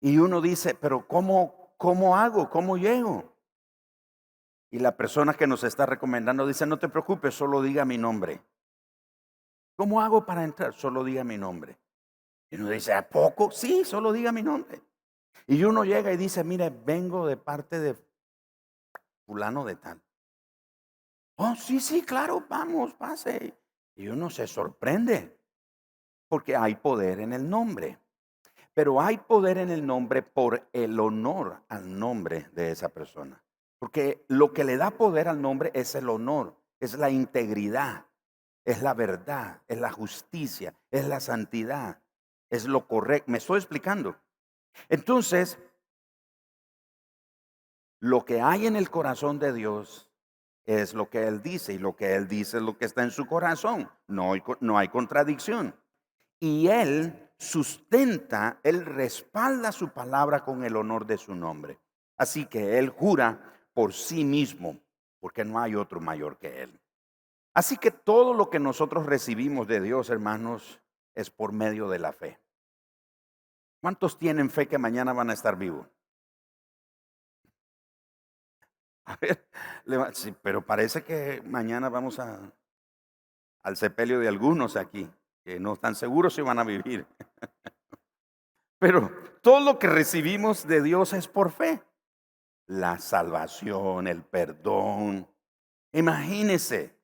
Y 0.00 0.18
uno 0.18 0.42
dice, 0.42 0.74
pero 0.74 1.08
¿cómo, 1.08 1.74
¿cómo 1.78 2.16
hago? 2.16 2.50
¿Cómo 2.50 2.76
llego? 2.76 3.33
Y 4.74 4.80
la 4.80 4.96
persona 4.96 5.34
que 5.34 5.46
nos 5.46 5.62
está 5.62 5.86
recomendando 5.86 6.44
dice, 6.48 6.66
no 6.66 6.80
te 6.80 6.88
preocupes, 6.88 7.32
solo 7.32 7.62
diga 7.62 7.84
mi 7.84 7.96
nombre. 7.96 8.42
¿Cómo 9.76 10.00
hago 10.00 10.26
para 10.26 10.42
entrar? 10.42 10.74
Solo 10.74 11.04
diga 11.04 11.22
mi 11.22 11.38
nombre. 11.38 11.78
Y 12.50 12.56
uno 12.56 12.70
dice, 12.70 12.92
¿a 12.92 13.08
poco? 13.08 13.52
Sí, 13.52 13.84
solo 13.84 14.12
diga 14.12 14.32
mi 14.32 14.42
nombre. 14.42 14.82
Y 15.46 15.62
uno 15.62 15.84
llega 15.84 16.12
y 16.12 16.16
dice, 16.16 16.42
mire, 16.42 16.70
vengo 16.70 17.24
de 17.24 17.36
parte 17.36 17.78
de 17.78 17.96
fulano 19.24 19.64
de 19.64 19.76
tal. 19.76 20.02
Oh, 21.36 21.54
sí, 21.54 21.78
sí, 21.78 22.02
claro, 22.02 22.44
vamos, 22.48 22.94
pase. 22.94 23.56
Y 23.94 24.08
uno 24.08 24.28
se 24.28 24.48
sorprende 24.48 25.38
porque 26.26 26.56
hay 26.56 26.74
poder 26.74 27.20
en 27.20 27.32
el 27.32 27.48
nombre. 27.48 28.00
Pero 28.72 29.00
hay 29.00 29.18
poder 29.18 29.58
en 29.58 29.70
el 29.70 29.86
nombre 29.86 30.22
por 30.22 30.68
el 30.72 30.98
honor 30.98 31.62
al 31.68 31.96
nombre 31.96 32.48
de 32.54 32.72
esa 32.72 32.88
persona. 32.88 33.43
Porque 33.84 34.24
lo 34.28 34.54
que 34.54 34.64
le 34.64 34.78
da 34.78 34.92
poder 34.92 35.28
al 35.28 35.42
nombre 35.42 35.70
es 35.74 35.94
el 35.94 36.08
honor, 36.08 36.56
es 36.80 36.94
la 36.94 37.10
integridad, 37.10 38.06
es 38.64 38.80
la 38.80 38.94
verdad, 38.94 39.60
es 39.68 39.78
la 39.78 39.92
justicia, 39.92 40.74
es 40.90 41.06
la 41.06 41.20
santidad, 41.20 42.00
es 42.48 42.64
lo 42.64 42.88
correcto. 42.88 43.30
¿Me 43.30 43.36
estoy 43.36 43.58
explicando? 43.58 44.16
Entonces, 44.88 45.58
lo 48.00 48.24
que 48.24 48.40
hay 48.40 48.66
en 48.66 48.76
el 48.76 48.88
corazón 48.88 49.38
de 49.38 49.52
Dios 49.52 50.10
es 50.64 50.94
lo 50.94 51.10
que 51.10 51.28
Él 51.28 51.42
dice 51.42 51.74
y 51.74 51.78
lo 51.78 51.94
que 51.94 52.14
Él 52.14 52.26
dice 52.26 52.56
es 52.56 52.62
lo 52.62 52.78
que 52.78 52.86
está 52.86 53.02
en 53.02 53.10
su 53.10 53.26
corazón. 53.26 53.90
No 54.06 54.32
hay, 54.32 54.42
no 54.60 54.78
hay 54.78 54.88
contradicción. 54.88 55.78
Y 56.40 56.68
Él 56.68 57.30
sustenta, 57.36 58.60
Él 58.62 58.86
respalda 58.86 59.72
su 59.72 59.90
palabra 59.90 60.42
con 60.42 60.64
el 60.64 60.74
honor 60.74 61.04
de 61.04 61.18
su 61.18 61.34
nombre. 61.34 61.78
Así 62.16 62.46
que 62.46 62.78
Él 62.78 62.88
jura 62.88 63.50
por 63.74 63.92
sí 63.92 64.24
mismo, 64.24 64.78
porque 65.20 65.44
no 65.44 65.58
hay 65.58 65.74
otro 65.74 66.00
mayor 66.00 66.38
que 66.38 66.62
Él. 66.62 66.80
Así 67.52 67.76
que 67.76 67.90
todo 67.90 68.32
lo 68.34 68.48
que 68.50 68.58
nosotros 68.58 69.06
recibimos 69.06 69.68
de 69.68 69.80
Dios, 69.80 70.10
hermanos, 70.10 70.80
es 71.14 71.30
por 71.30 71.52
medio 71.52 71.88
de 71.88 71.98
la 71.98 72.12
fe. 72.12 72.40
¿Cuántos 73.80 74.18
tienen 74.18 74.50
fe 74.50 74.66
que 74.66 74.78
mañana 74.78 75.12
van 75.12 75.30
a 75.30 75.34
estar 75.34 75.56
vivos? 75.56 75.86
A 79.04 79.16
ver, 79.16 79.46
pero 80.40 80.64
parece 80.64 81.04
que 81.04 81.42
mañana 81.44 81.90
vamos 81.90 82.18
a, 82.18 82.40
al 83.62 83.76
sepelio 83.76 84.18
de 84.18 84.28
algunos 84.28 84.76
aquí, 84.76 85.10
que 85.44 85.60
no 85.60 85.74
están 85.74 85.94
seguros 85.94 86.34
si 86.34 86.40
van 86.40 86.58
a 86.58 86.64
vivir. 86.64 87.06
Pero 88.78 89.10
todo 89.42 89.60
lo 89.60 89.78
que 89.78 89.88
recibimos 89.88 90.66
de 90.66 90.82
Dios 90.82 91.12
es 91.12 91.28
por 91.28 91.50
fe. 91.50 91.82
La 92.66 92.98
salvación, 92.98 94.06
el 94.06 94.22
perdón. 94.22 95.28
Imagínese, 95.92 96.98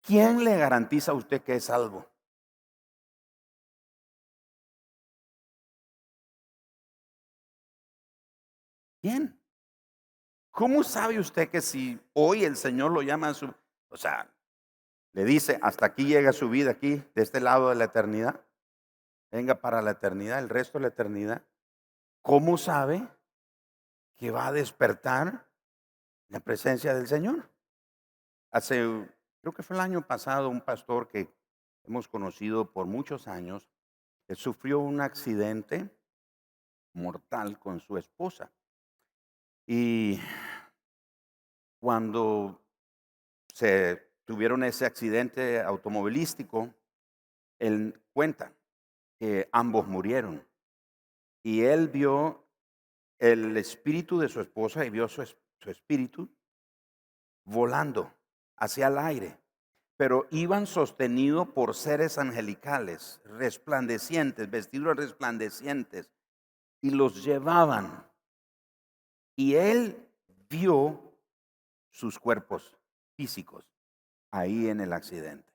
¿quién 0.00 0.44
le 0.44 0.56
garantiza 0.56 1.12
a 1.12 1.14
usted 1.14 1.42
que 1.42 1.56
es 1.56 1.64
salvo? 1.64 2.06
¿Quién? 9.00 9.42
¿Cómo 10.52 10.84
sabe 10.84 11.18
usted 11.18 11.48
que 11.48 11.60
si 11.60 12.00
hoy 12.12 12.44
el 12.44 12.56
Señor 12.56 12.92
lo 12.92 13.02
llama 13.02 13.30
a 13.30 13.34
su, 13.34 13.52
o 13.88 13.96
sea, 13.96 14.32
le 15.12 15.24
dice, 15.24 15.58
hasta 15.60 15.86
aquí 15.86 16.04
llega 16.04 16.32
su 16.32 16.48
vida 16.48 16.70
aquí, 16.70 17.02
de 17.14 17.22
este 17.22 17.40
lado 17.40 17.70
de 17.70 17.74
la 17.74 17.84
eternidad, 17.84 18.40
venga 19.32 19.60
para 19.60 19.82
la 19.82 19.92
eternidad, 19.92 20.38
el 20.38 20.48
resto 20.48 20.78
de 20.78 20.82
la 20.82 20.88
eternidad, 20.88 21.42
¿cómo 22.22 22.56
sabe 22.58 23.08
que 24.22 24.30
va 24.30 24.46
a 24.46 24.52
despertar 24.52 25.48
la 26.28 26.38
presencia 26.38 26.94
del 26.94 27.08
Señor? 27.08 27.50
Hace, 28.52 28.76
creo 29.40 29.52
que 29.52 29.64
fue 29.64 29.74
el 29.74 29.80
año 29.80 30.06
pasado, 30.06 30.48
un 30.48 30.60
pastor 30.60 31.08
que 31.08 31.28
hemos 31.82 32.06
conocido 32.06 32.70
por 32.70 32.86
muchos 32.86 33.26
años, 33.26 33.68
sufrió 34.36 34.78
un 34.78 35.00
accidente 35.00 35.90
mortal 36.92 37.58
con 37.58 37.80
su 37.80 37.96
esposa. 37.98 38.52
Y 39.66 40.20
cuando 41.80 42.62
se 43.52 44.08
tuvieron 44.24 44.62
ese 44.62 44.86
accidente 44.86 45.60
automovilístico, 45.60 46.72
él 47.58 48.00
cuenta 48.12 48.52
que 49.18 49.48
ambos 49.50 49.88
murieron. 49.88 50.46
Y 51.42 51.62
él 51.62 51.88
vio 51.88 52.41
el 53.22 53.56
espíritu 53.56 54.18
de 54.18 54.28
su 54.28 54.40
esposa 54.40 54.84
y 54.84 54.90
vio 54.90 55.06
su, 55.06 55.24
su 55.60 55.70
espíritu 55.70 56.28
volando 57.44 58.12
hacia 58.56 58.88
el 58.88 58.98
aire, 58.98 59.38
pero 59.96 60.26
iban 60.32 60.66
sostenidos 60.66 61.48
por 61.48 61.76
seres 61.76 62.18
angelicales, 62.18 63.20
resplandecientes, 63.24 64.50
vestidos 64.50 64.96
resplandecientes, 64.96 66.10
y 66.80 66.90
los 66.90 67.22
llevaban 67.22 68.10
y 69.36 69.54
él 69.54 70.08
vio 70.48 71.00
sus 71.90 72.18
cuerpos 72.18 72.76
físicos 73.16 73.64
ahí 74.32 74.68
en 74.68 74.80
el 74.80 74.92
accidente. 74.92 75.52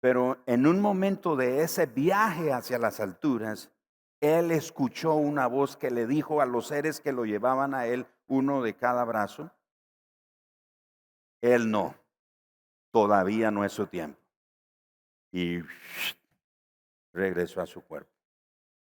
Pero 0.00 0.38
en 0.46 0.64
un 0.66 0.80
momento 0.80 1.34
de 1.34 1.62
ese 1.62 1.86
viaje 1.86 2.52
hacia 2.52 2.78
las 2.78 3.00
alturas, 3.00 3.72
él 4.20 4.50
escuchó 4.50 5.14
una 5.14 5.46
voz 5.46 5.76
que 5.76 5.90
le 5.90 6.06
dijo 6.06 6.40
a 6.40 6.46
los 6.46 6.68
seres 6.68 7.00
que 7.00 7.12
lo 7.12 7.24
llevaban 7.24 7.74
a 7.74 7.86
él, 7.86 8.06
uno 8.26 8.62
de 8.62 8.74
cada 8.74 9.04
brazo, 9.04 9.50
él 11.40 11.70
no, 11.70 11.94
todavía 12.90 13.50
no 13.50 13.64
es 13.64 13.72
su 13.72 13.86
tiempo. 13.86 14.20
Y 15.30 15.60
regresó 17.12 17.60
a 17.60 17.66
su 17.66 17.82
cuerpo. 17.82 18.10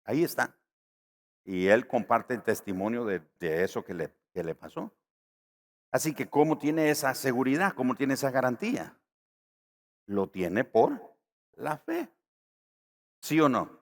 Ahí 0.04 0.24
está. 0.24 0.54
Y 1.44 1.68
él 1.68 1.86
comparte 1.86 2.34
el 2.34 2.42
testimonio 2.42 3.04
de, 3.04 3.22
eso 3.40 3.84
que 3.84 3.94
le, 3.94 4.12
que 4.32 4.44
le 4.44 4.54
pasó. 4.54 4.92
Así 5.90 6.14
que, 6.14 6.28
¿cómo 6.28 6.58
tiene 6.58 6.90
esa 6.90 7.14
seguridad? 7.14 7.74
¿Cómo 7.74 7.94
tiene 7.94 8.14
esa 8.14 8.30
garantía? 8.30 8.98
Lo 10.06 10.28
tiene 10.28 10.64
por 10.64 11.16
la 11.54 11.78
fe. 11.78 12.10
¿Sí 13.20 13.40
o 13.40 13.48
no? 13.48 13.81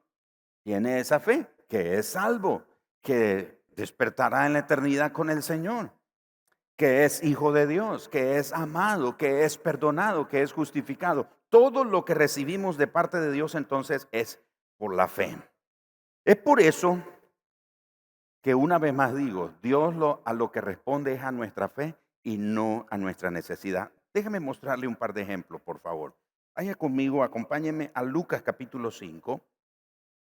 Tiene 0.62 1.00
esa 1.00 1.20
fe, 1.20 1.46
que 1.68 1.98
es 1.98 2.06
salvo, 2.06 2.64
que 3.02 3.62
despertará 3.76 4.46
en 4.46 4.52
la 4.52 4.60
eternidad 4.60 5.12
con 5.12 5.30
el 5.30 5.42
Señor, 5.42 5.92
que 6.76 7.04
es 7.04 7.22
hijo 7.22 7.52
de 7.52 7.66
Dios, 7.66 8.08
que 8.08 8.36
es 8.36 8.52
amado, 8.52 9.16
que 9.16 9.44
es 9.44 9.58
perdonado, 9.58 10.28
que 10.28 10.42
es 10.42 10.52
justificado. 10.52 11.28
Todo 11.48 11.84
lo 11.84 12.04
que 12.04 12.14
recibimos 12.14 12.76
de 12.76 12.86
parte 12.86 13.18
de 13.18 13.32
Dios 13.32 13.54
entonces 13.54 14.08
es 14.12 14.40
por 14.76 14.94
la 14.94 15.08
fe. 15.08 15.36
Es 16.24 16.36
por 16.36 16.60
eso 16.60 17.02
que 18.42 18.54
una 18.54 18.78
vez 18.78 18.94
más 18.94 19.14
digo, 19.14 19.52
Dios 19.62 19.94
lo, 19.94 20.22
a 20.24 20.32
lo 20.32 20.50
que 20.50 20.60
responde 20.60 21.14
es 21.14 21.22
a 21.22 21.32
nuestra 21.32 21.68
fe 21.68 21.94
y 22.22 22.36
no 22.38 22.86
a 22.90 22.96
nuestra 22.96 23.30
necesidad. 23.30 23.90
Déjeme 24.12 24.40
mostrarle 24.40 24.86
un 24.86 24.96
par 24.96 25.12
de 25.12 25.22
ejemplos, 25.22 25.60
por 25.60 25.80
favor. 25.80 26.14
Vaya 26.54 26.74
conmigo, 26.74 27.22
acompáñeme 27.22 27.90
a 27.94 28.02
Lucas 28.02 28.42
capítulo 28.42 28.90
5. 28.90 29.40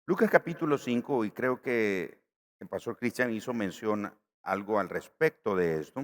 Lucas 0.10 0.32
capítulo 0.32 0.76
5, 0.80 1.24
y 1.26 1.30
creo 1.30 1.62
que 1.62 2.20
el 2.60 2.68
pastor 2.68 2.98
Cristian 2.98 3.32
hizo 3.32 3.54
mención 3.54 4.12
algo 4.42 4.80
al 4.80 4.90
respecto 4.90 5.56
de 5.56 5.80
esto. 5.80 6.04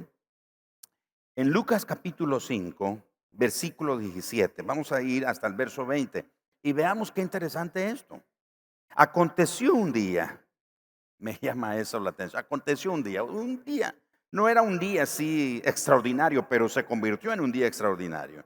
En 1.36 1.50
Lucas 1.50 1.88
capítulo 1.88 2.40
5, 2.40 3.02
versículo 3.32 3.98
17, 3.98 4.62
vamos 4.62 4.92
a 4.92 5.02
ir 5.02 5.26
hasta 5.26 5.48
el 5.48 5.56
verso 5.56 5.88
20 5.88 6.24
y 6.62 6.72
veamos 6.72 7.12
qué 7.12 7.22
interesante 7.22 7.90
esto. 7.90 8.22
Aconteció 8.90 9.74
un 9.74 9.92
día, 9.92 10.40
me 11.18 11.40
llama 11.42 11.76
eso 11.78 12.00
la 12.00 12.12
atención, 12.12 12.40
aconteció 12.40 12.92
un 12.92 13.02
día, 13.02 13.24
un 13.24 13.64
día, 13.64 13.96
no 14.30 14.48
era 14.48 14.62
un 14.62 14.78
día 14.78 15.02
así 15.02 15.64
extraordinario, 15.66 16.48
pero 16.48 16.70
se 16.70 16.86
convirtió 16.86 17.34
en 17.34 17.40
un 17.40 17.52
día 17.52 17.66
extraordinario, 17.66 18.46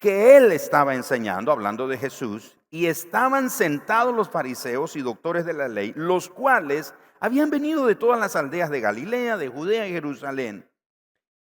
que 0.00 0.38
él 0.38 0.50
estaba 0.50 0.94
enseñando, 0.94 1.52
hablando 1.52 1.86
de 1.86 1.98
Jesús, 1.98 2.56
y 2.70 2.86
estaban 2.86 3.50
sentados 3.50 4.14
los 4.14 4.30
fariseos 4.30 4.96
y 4.96 5.02
doctores 5.02 5.44
de 5.44 5.52
la 5.52 5.68
ley, 5.68 5.92
los 5.94 6.30
cuales 6.30 6.94
habían 7.20 7.50
venido 7.50 7.86
de 7.86 7.96
todas 7.96 8.18
las 8.18 8.34
aldeas 8.34 8.70
de 8.70 8.80
Galilea, 8.80 9.36
de 9.36 9.48
Judea 9.48 9.86
y 9.86 9.92
Jerusalén. 9.92 10.66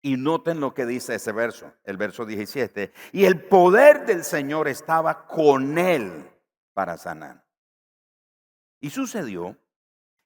Y 0.01 0.17
noten 0.17 0.59
lo 0.59 0.73
que 0.73 0.85
dice 0.85 1.15
ese 1.15 1.31
verso, 1.31 1.71
el 1.83 1.97
verso 1.97 2.25
17. 2.25 2.91
Y 3.11 3.25
el 3.25 3.43
poder 3.43 4.05
del 4.05 4.23
Señor 4.23 4.67
estaba 4.67 5.27
con 5.27 5.77
él 5.77 6.27
para 6.73 6.97
sanar. 6.97 7.45
Y 8.79 8.89
sucedió 8.89 9.55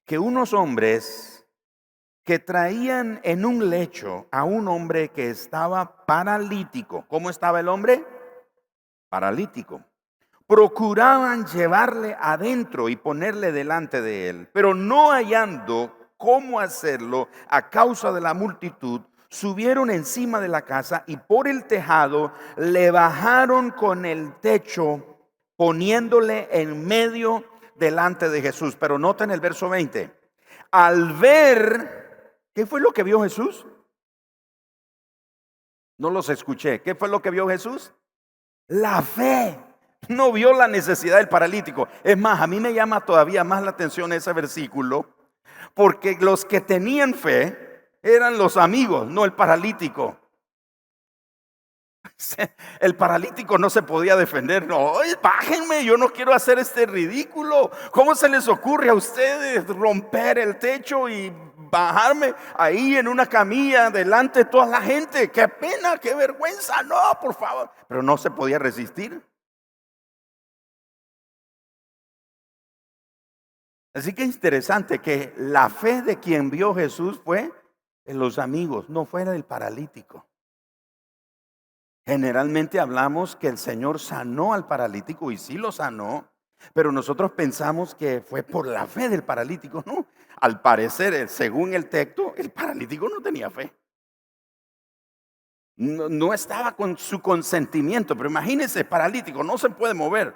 que 0.06 0.20
unos 0.20 0.54
hombres 0.54 1.46
que 2.24 2.40
traían 2.40 3.20
en 3.24 3.46
un 3.46 3.70
lecho 3.70 4.28
a 4.32 4.44
un 4.44 4.68
hombre 4.68 5.10
que 5.10 5.30
estaba 5.30 6.06
paralítico. 6.06 7.06
¿Cómo 7.08 7.30
estaba 7.30 7.60
el 7.60 7.68
hombre? 7.68 8.06
Paralítico. 9.12 9.84
Procuraban 10.48 11.46
llevarle 11.46 12.16
adentro 12.18 12.88
y 12.88 12.96
ponerle 12.96 13.52
delante 13.52 14.02
de 14.02 14.30
él, 14.30 14.50
pero 14.54 14.74
no 14.74 15.12
hallando 15.12 15.94
cómo 16.16 16.62
hacerlo 16.62 17.28
a 17.50 17.70
causa 17.70 18.14
de 18.14 18.22
la 18.22 18.34
multitud, 18.34 19.02
subieron 19.28 19.90
encima 19.90 20.40
de 20.40 20.48
la 20.48 20.62
casa 20.62 21.04
y 21.08 21.18
por 21.18 21.50
el 21.50 21.66
tejado 21.66 22.32
le 22.56 22.90
bajaron 22.90 23.72
con 23.72 24.06
el 24.06 24.34
techo, 24.40 25.18
poniéndole 25.58 26.48
en 26.50 26.88
medio 26.88 27.44
delante 27.76 28.30
de 28.30 28.42
Jesús. 28.42 28.78
Pero 28.80 28.98
noten 28.98 29.32
el 29.32 29.42
verso 29.42 29.68
20. 29.68 30.10
Al 30.72 31.12
ver, 31.16 32.38
¿qué 32.54 32.66
fue 32.66 32.80
lo 32.80 32.94
que 32.94 33.04
vio 33.04 33.22
Jesús? 33.24 33.66
No 35.98 36.10
los 36.10 36.30
escuché. 36.30 36.82
¿Qué 36.82 36.96
fue 36.96 37.10
lo 37.10 37.22
que 37.22 37.30
vio 37.30 37.50
Jesús? 37.50 37.94
La 38.72 39.02
fe. 39.02 39.58
No 40.08 40.32
vio 40.32 40.54
la 40.54 40.68
necesidad 40.68 41.18
del 41.18 41.28
paralítico. 41.28 41.90
Es 42.04 42.18
más, 42.18 42.40
a 42.40 42.48
mí 42.48 42.62
me 42.62 42.74
llama 42.74 43.02
todavía 43.02 43.44
más 43.44 43.64
la 43.64 43.72
atención 43.72 44.14
ese 44.14 44.32
versículo, 44.32 45.10
porque 45.74 46.18
los 46.22 46.46
que 46.46 46.62
tenían 46.62 47.14
fe 47.14 47.90
eran 48.02 48.38
los 48.38 48.56
amigos, 48.56 49.08
no 49.08 49.26
el 49.26 49.34
paralítico. 49.34 50.18
El 52.80 52.96
paralítico 52.96 53.58
no 53.58 53.70
se 53.70 53.82
podía 53.82 54.16
defender. 54.16 54.68
No, 54.68 54.94
bájenme, 55.22 55.84
yo 55.84 55.98
no 55.98 56.10
quiero 56.10 56.34
hacer 56.34 56.60
este 56.60 56.86
ridículo. 56.86 57.72
¿Cómo 57.92 58.14
se 58.16 58.30
les 58.30 58.48
ocurre 58.48 58.90
a 58.90 58.94
ustedes 58.94 59.66
romper 59.68 60.38
el 60.38 60.58
techo 60.60 61.10
y 61.10 61.34
bajarme 61.72 62.36
ahí 62.56 62.98
en 62.98 63.08
una 63.08 63.26
camilla 63.26 63.90
delante 63.90 64.40
de 64.40 64.46
toda 64.46 64.68
la 64.68 64.82
gente? 64.82 65.32
Qué 65.32 65.48
pena, 65.48 65.98
qué 65.98 66.14
vergüenza. 66.14 66.84
No, 66.84 66.98
por 67.20 67.34
favor. 67.34 67.72
Pero 67.88 68.04
no 68.04 68.18
se 68.18 68.30
podía 68.30 68.60
resistir. 68.60 69.26
Así 73.94 74.14
que 74.14 74.24
es 74.24 74.36
interesante 74.36 75.00
que 75.00 75.34
la 75.38 75.70
fe 75.70 76.02
de 76.02 76.20
quien 76.20 76.50
vio 76.50 76.74
Jesús 76.74 77.20
fue 77.24 77.52
en 78.06 78.20
los 78.20 78.40
amigos, 78.40 78.90
no 78.90 79.06
fue 79.06 79.24
en 79.24 79.30
el 79.30 79.44
paralítico. 79.44 80.26
Generalmente 82.06 82.80
hablamos 82.80 83.36
que 83.36 83.48
el 83.48 83.58
Señor 83.58 84.00
sanó 84.00 84.54
al 84.54 84.68
paralítico 84.68 85.32
y 85.32 85.38
sí 85.38 85.58
lo 85.58 85.72
sanó, 85.72 86.31
pero 86.74 86.92
nosotros 86.92 87.32
pensamos 87.32 87.96
que 87.96 88.22
fue 88.22 88.44
por 88.44 88.68
la 88.68 88.88
fe 88.88 89.10
del 89.10 89.24
paralítico. 89.24 89.84
No, 89.86 90.06
al 90.38 90.62
parecer, 90.62 91.14
eh, 91.14 91.28
según 91.28 91.74
el 91.74 91.90
texto, 91.90 92.34
el 92.38 92.52
paralítico 92.52 93.10
no 93.10 93.22
tenía 93.22 93.50
fe. 93.50 93.74
No, 95.78 96.34
estaba 96.34 96.76
con 96.76 96.98
su 96.98 97.22
consentimiento, 97.22 98.16
pero 98.16 98.30
imagínense, 98.30 98.86
paralítico, 98.86 99.44
no 99.44 99.58
se 99.58 99.70
puede 99.70 99.94
mover. 99.94 100.36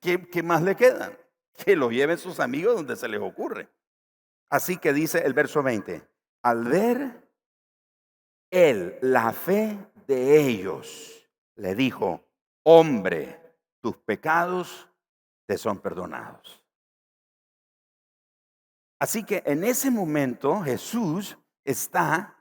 ¿Qué, 0.00 0.28
qué 0.28 0.42
más 0.42 0.62
le 0.62 0.76
queda? 0.76 1.16
Que 1.64 1.76
lo 1.76 1.90
lleven 1.90 2.18
sus 2.18 2.40
amigos 2.40 2.76
donde 2.76 2.96
se 2.96 3.08
les 3.08 3.20
ocurre. 3.20 3.68
Así 4.50 4.76
que 4.76 4.92
dice 4.92 5.24
el 5.24 5.32
verso 5.32 5.62
20, 5.62 6.06
al 6.42 6.64
ver 6.64 7.26
él 8.50 8.98
la 9.00 9.32
fe 9.32 9.78
de 10.06 10.40
ellos, 10.40 11.28
le 11.54 11.74
dijo, 11.74 12.24
hombre, 12.64 13.39
tus 13.80 13.96
pecados 13.96 14.88
te 15.46 15.58
son 15.58 15.78
perdonados. 15.78 16.64
Así 18.98 19.24
que 19.24 19.42
en 19.46 19.64
ese 19.64 19.90
momento 19.90 20.60
Jesús 20.60 21.38
está 21.64 22.36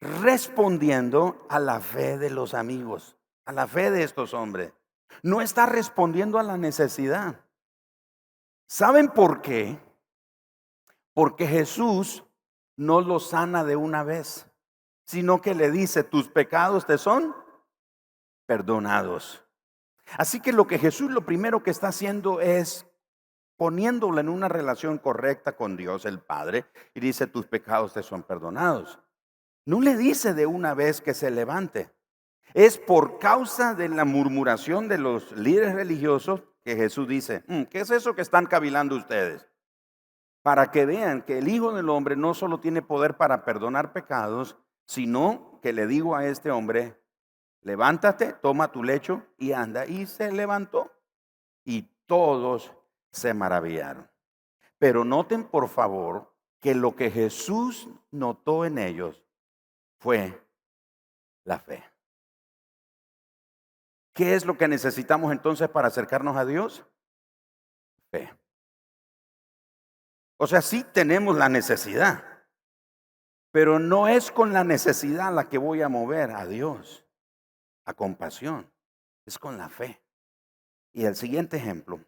respondiendo 0.00 1.46
a 1.48 1.58
la 1.58 1.80
fe 1.80 2.18
de 2.18 2.30
los 2.30 2.54
amigos, 2.54 3.16
a 3.46 3.52
la 3.52 3.66
fe 3.66 3.90
de 3.90 4.02
estos 4.02 4.34
hombres. 4.34 4.72
No 5.22 5.40
está 5.40 5.66
respondiendo 5.66 6.38
a 6.38 6.42
la 6.42 6.56
necesidad. 6.56 7.40
¿Saben 8.66 9.08
por 9.08 9.40
qué? 9.40 9.78
Porque 11.12 11.46
Jesús 11.46 12.24
no 12.76 13.00
lo 13.00 13.20
sana 13.20 13.62
de 13.62 13.76
una 13.76 14.02
vez 14.02 14.50
sino 15.06 15.40
que 15.40 15.54
le 15.54 15.70
dice, 15.70 16.02
tus 16.02 16.28
pecados 16.28 16.86
te 16.86 16.98
son 16.98 17.34
perdonados. 18.46 19.43
Así 20.18 20.40
que 20.40 20.52
lo 20.52 20.66
que 20.66 20.78
Jesús 20.78 21.10
lo 21.10 21.24
primero 21.24 21.62
que 21.62 21.70
está 21.70 21.88
haciendo 21.88 22.40
es 22.40 22.86
poniéndolo 23.56 24.20
en 24.20 24.28
una 24.28 24.48
relación 24.48 24.98
correcta 24.98 25.56
con 25.56 25.76
Dios 25.76 26.04
el 26.04 26.20
Padre 26.20 26.66
y 26.94 27.00
dice, 27.00 27.26
tus 27.26 27.46
pecados 27.46 27.92
te 27.92 28.02
son 28.02 28.22
perdonados. 28.22 28.98
No 29.64 29.80
le 29.80 29.96
dice 29.96 30.34
de 30.34 30.46
una 30.46 30.74
vez 30.74 31.00
que 31.00 31.14
se 31.14 31.30
levante. 31.30 31.90
Es 32.52 32.78
por 32.78 33.18
causa 33.18 33.74
de 33.74 33.88
la 33.88 34.04
murmuración 34.04 34.88
de 34.88 34.98
los 34.98 35.32
líderes 35.32 35.74
religiosos 35.74 36.42
que 36.64 36.76
Jesús 36.76 37.08
dice, 37.08 37.44
mm, 37.46 37.64
¿qué 37.64 37.80
es 37.80 37.90
eso 37.90 38.14
que 38.14 38.22
están 38.22 38.46
cavilando 38.46 38.96
ustedes? 38.96 39.48
Para 40.42 40.70
que 40.70 40.84
vean 40.84 41.22
que 41.22 41.38
el 41.38 41.48
Hijo 41.48 41.72
del 41.72 41.88
Hombre 41.88 42.16
no 42.16 42.34
solo 42.34 42.60
tiene 42.60 42.82
poder 42.82 43.16
para 43.16 43.44
perdonar 43.44 43.92
pecados, 43.92 44.56
sino 44.86 45.58
que 45.62 45.72
le 45.72 45.86
digo 45.86 46.14
a 46.16 46.26
este 46.26 46.50
hombre, 46.50 47.00
levántate, 47.64 48.34
toma 48.34 48.70
tu 48.70 48.84
lecho 48.84 49.26
y 49.36 49.52
anda. 49.52 49.86
Y 49.86 50.06
se 50.06 50.30
levantó. 50.30 50.92
Y 51.64 51.82
todos 52.06 52.72
se 53.10 53.34
maravillaron. 53.34 54.08
Pero 54.78 55.04
noten 55.04 55.44
por 55.44 55.68
favor 55.68 56.32
que 56.60 56.74
lo 56.74 56.94
que 56.94 57.10
Jesús 57.10 57.88
notó 58.10 58.64
en 58.64 58.78
ellos 58.78 59.22
fue 59.98 60.40
la 61.44 61.58
fe. 61.58 61.82
¿Qué 64.14 64.34
es 64.34 64.44
lo 64.46 64.56
que 64.56 64.68
necesitamos 64.68 65.32
entonces 65.32 65.68
para 65.68 65.88
acercarnos 65.88 66.36
a 66.36 66.44
Dios? 66.44 66.86
Fe. 68.10 68.32
O 70.36 70.46
sea, 70.46 70.62
sí 70.62 70.84
tenemos 70.84 71.36
la 71.36 71.48
necesidad. 71.48 72.24
Pero 73.50 73.78
no 73.78 74.08
es 74.08 74.30
con 74.30 74.52
la 74.52 74.64
necesidad 74.64 75.32
la 75.32 75.48
que 75.48 75.58
voy 75.58 75.82
a 75.82 75.88
mover 75.88 76.30
a 76.32 76.44
Dios, 76.46 77.03
a 77.84 77.94
compasión, 77.94 78.70
es 79.24 79.38
con 79.38 79.56
la 79.58 79.68
fe. 79.68 80.02
Y 80.92 81.04
el 81.04 81.16
siguiente 81.16 81.56
ejemplo, 81.56 82.00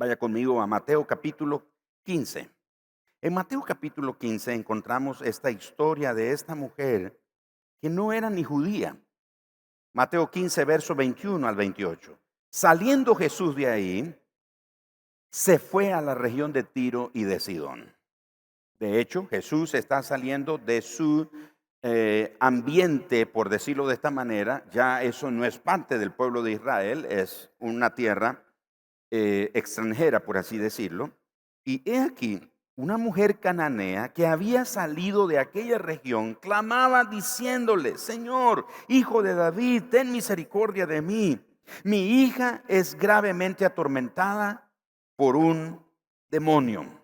Vaya 0.00 0.16
conmigo 0.16 0.62
a 0.62 0.66
Mateo 0.66 1.06
capítulo 1.06 1.62
15. 2.04 2.48
En 3.20 3.34
Mateo 3.34 3.60
capítulo 3.60 4.16
15 4.16 4.54
encontramos 4.54 5.20
esta 5.20 5.50
historia 5.50 6.14
de 6.14 6.32
esta 6.32 6.54
mujer 6.54 7.20
que 7.82 7.90
no 7.90 8.10
era 8.10 8.30
ni 8.30 8.42
judía. 8.42 8.98
Mateo 9.92 10.30
15, 10.30 10.64
verso 10.64 10.94
21 10.94 11.46
al 11.46 11.54
28. 11.54 12.18
Saliendo 12.48 13.14
Jesús 13.14 13.54
de 13.54 13.68
ahí, 13.68 14.18
se 15.30 15.58
fue 15.58 15.92
a 15.92 16.00
la 16.00 16.14
región 16.14 16.54
de 16.54 16.62
Tiro 16.62 17.10
y 17.12 17.24
de 17.24 17.38
Sidón. 17.38 17.94
De 18.78 19.00
hecho, 19.00 19.26
Jesús 19.26 19.74
está 19.74 20.02
saliendo 20.02 20.56
de 20.56 20.80
su 20.80 21.30
eh, 21.82 22.36
ambiente, 22.40 23.24
por 23.24 23.48
decirlo 23.48 23.86
de 23.86 23.94
esta 23.94 24.10
manera. 24.10 24.64
Ya 24.70 25.02
eso 25.02 25.30
no 25.30 25.44
es 25.44 25.58
parte 25.58 25.98
del 25.98 26.12
pueblo 26.12 26.42
de 26.42 26.52
Israel, 26.52 27.06
es 27.08 27.50
una 27.58 27.94
tierra 27.94 28.44
eh, 29.10 29.50
extranjera, 29.54 30.20
por 30.20 30.36
así 30.36 30.58
decirlo. 30.58 31.10
Y 31.64 31.82
he 31.90 31.98
aquí, 32.00 32.52
una 32.76 32.96
mujer 32.96 33.40
cananea 33.40 34.12
que 34.12 34.26
había 34.26 34.64
salido 34.64 35.26
de 35.26 35.38
aquella 35.38 35.78
región 35.78 36.34
clamaba 36.34 37.04
diciéndole, 37.04 37.98
Señor, 37.98 38.66
hijo 38.88 39.22
de 39.22 39.34
David, 39.34 39.84
ten 39.90 40.12
misericordia 40.12 40.86
de 40.86 41.02
mí. 41.02 41.40
Mi 41.84 42.22
hija 42.22 42.62
es 42.68 42.94
gravemente 42.94 43.64
atormentada 43.64 44.70
por 45.16 45.36
un 45.36 45.84
demonio. 46.30 46.99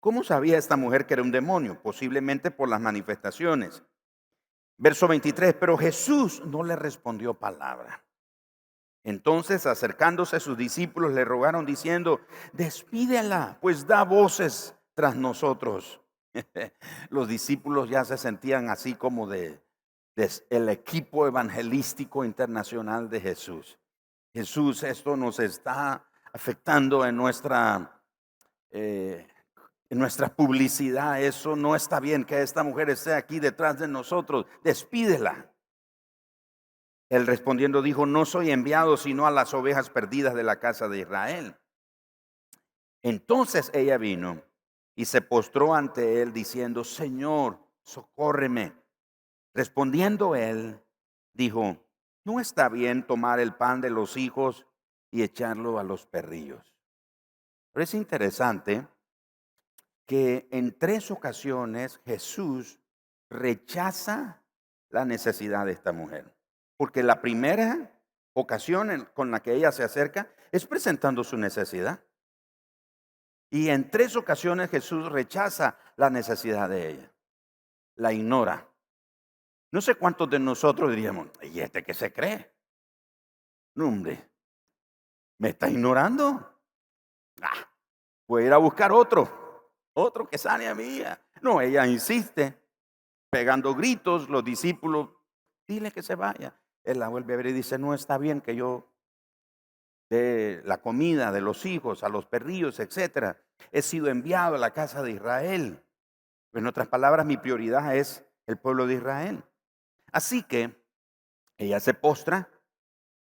¿Cómo 0.00 0.22
sabía 0.22 0.58
esta 0.58 0.76
mujer 0.76 1.06
que 1.06 1.14
era 1.14 1.22
un 1.22 1.32
demonio? 1.32 1.80
Posiblemente 1.82 2.50
por 2.50 2.68
las 2.68 2.80
manifestaciones. 2.80 3.82
Verso 4.76 5.08
23, 5.08 5.54
pero 5.54 5.76
Jesús 5.76 6.42
no 6.46 6.62
le 6.62 6.76
respondió 6.76 7.34
palabra. 7.34 8.04
Entonces, 9.02 9.66
acercándose 9.66 10.38
sus 10.38 10.56
discípulos, 10.56 11.12
le 11.12 11.24
rogaron 11.24 11.64
diciendo, 11.64 12.20
despídela, 12.52 13.58
pues 13.60 13.86
da 13.86 14.04
voces 14.04 14.76
tras 14.94 15.16
nosotros. 15.16 16.00
Los 17.10 17.26
discípulos 17.26 17.88
ya 17.88 18.04
se 18.04 18.18
sentían 18.18 18.68
así 18.68 18.94
como 18.94 19.26
de, 19.26 19.60
el 20.50 20.68
equipo 20.68 21.26
evangelístico 21.26 22.24
internacional 22.24 23.08
de 23.08 23.20
Jesús. 23.20 23.78
Jesús, 24.32 24.82
esto 24.82 25.16
nos 25.16 25.38
está 25.38 26.04
afectando 26.32 27.06
en 27.06 27.16
nuestra, 27.16 28.02
eh, 28.70 29.26
en 29.90 29.98
nuestra 29.98 30.34
publicidad. 30.34 31.22
Eso 31.22 31.56
no 31.56 31.74
está 31.74 32.00
bien 32.00 32.24
que 32.24 32.42
esta 32.42 32.62
mujer 32.62 32.90
esté 32.90 33.14
aquí 33.14 33.40
detrás 33.40 33.78
de 33.78 33.88
nosotros. 33.88 34.46
Despídela. 34.62 35.52
Él 37.08 37.26
respondiendo 37.26 37.80
dijo, 37.80 38.04
no 38.04 38.26
soy 38.26 38.50
enviado 38.50 38.96
sino 38.96 39.26
a 39.26 39.30
las 39.30 39.54
ovejas 39.54 39.88
perdidas 39.88 40.34
de 40.34 40.42
la 40.42 40.60
casa 40.60 40.88
de 40.88 41.00
Israel. 41.00 41.56
Entonces 43.02 43.70
ella 43.72 43.96
vino 43.96 44.42
y 44.94 45.06
se 45.06 45.22
postró 45.22 45.74
ante 45.74 46.20
él 46.20 46.32
diciendo, 46.32 46.84
Señor, 46.84 47.58
socórreme. 47.82 48.74
Respondiendo 49.54 50.34
él, 50.34 50.82
dijo, 51.32 51.78
no 52.24 52.40
está 52.40 52.68
bien 52.68 53.06
tomar 53.06 53.40
el 53.40 53.54
pan 53.54 53.80
de 53.80 53.90
los 53.90 54.16
hijos 54.18 54.66
y 55.10 55.22
echarlo 55.22 55.78
a 55.78 55.84
los 55.84 56.04
perrillos. 56.04 56.74
Pero 57.72 57.84
es 57.84 57.94
interesante 57.94 58.86
que 60.08 60.48
en 60.50 60.76
tres 60.76 61.10
ocasiones 61.10 62.00
Jesús 62.06 62.80
rechaza 63.28 64.42
la 64.88 65.04
necesidad 65.04 65.66
de 65.66 65.72
esta 65.72 65.92
mujer. 65.92 66.34
Porque 66.78 67.02
la 67.02 67.20
primera 67.20 67.92
ocasión 68.32 69.10
con 69.12 69.30
la 69.30 69.40
que 69.40 69.52
ella 69.52 69.70
se 69.70 69.84
acerca 69.84 70.32
es 70.50 70.64
presentando 70.64 71.22
su 71.24 71.36
necesidad. 71.36 72.02
Y 73.50 73.68
en 73.68 73.90
tres 73.90 74.16
ocasiones 74.16 74.70
Jesús 74.70 75.12
rechaza 75.12 75.78
la 75.96 76.08
necesidad 76.08 76.70
de 76.70 76.88
ella. 76.88 77.12
La 77.96 78.10
ignora. 78.10 78.66
No 79.70 79.82
sé 79.82 79.96
cuántos 79.96 80.30
de 80.30 80.38
nosotros 80.38 80.88
diríamos, 80.88 81.28
¿y 81.42 81.60
este 81.60 81.84
qué 81.84 81.92
se 81.92 82.14
cree? 82.14 82.50
No, 83.74 83.88
hombre, 83.88 84.30
¿me 85.36 85.50
está 85.50 85.68
ignorando? 85.68 86.62
Ah, 87.42 87.70
voy 88.26 88.44
a 88.44 88.46
ir 88.46 88.52
a 88.54 88.56
buscar 88.56 88.90
otro, 88.90 89.47
otro 89.98 90.28
que 90.28 90.38
sane 90.38 90.68
a 90.68 90.74
mí. 90.74 91.02
No, 91.42 91.60
ella 91.60 91.86
insiste, 91.86 92.58
pegando 93.30 93.74
gritos, 93.74 94.28
los 94.28 94.44
discípulos, 94.44 95.10
dile 95.66 95.90
que 95.90 96.02
se 96.02 96.14
vaya. 96.14 96.54
Él 96.84 97.00
la 97.00 97.08
vuelve 97.08 97.34
a 97.34 97.36
ver 97.36 97.46
y 97.48 97.52
dice, 97.52 97.78
no 97.78 97.94
está 97.94 98.16
bien 98.16 98.40
que 98.40 98.56
yo 98.56 98.90
dé 100.08 100.62
la 100.64 100.78
comida 100.80 101.32
de 101.32 101.40
los 101.40 101.66
hijos 101.66 102.02
a 102.02 102.08
los 102.08 102.26
perrillos, 102.26 102.80
etcétera. 102.80 103.42
He 103.72 103.82
sido 103.82 104.08
enviado 104.08 104.54
a 104.54 104.58
la 104.58 104.72
casa 104.72 105.02
de 105.02 105.12
Israel. 105.12 105.82
En 106.54 106.66
otras 106.66 106.88
palabras, 106.88 107.26
mi 107.26 107.36
prioridad 107.36 107.94
es 107.94 108.24
el 108.46 108.56
pueblo 108.56 108.86
de 108.86 108.94
Israel. 108.94 109.44
Así 110.12 110.42
que 110.42 110.74
ella 111.58 111.80
se 111.80 111.92
postra 111.92 112.48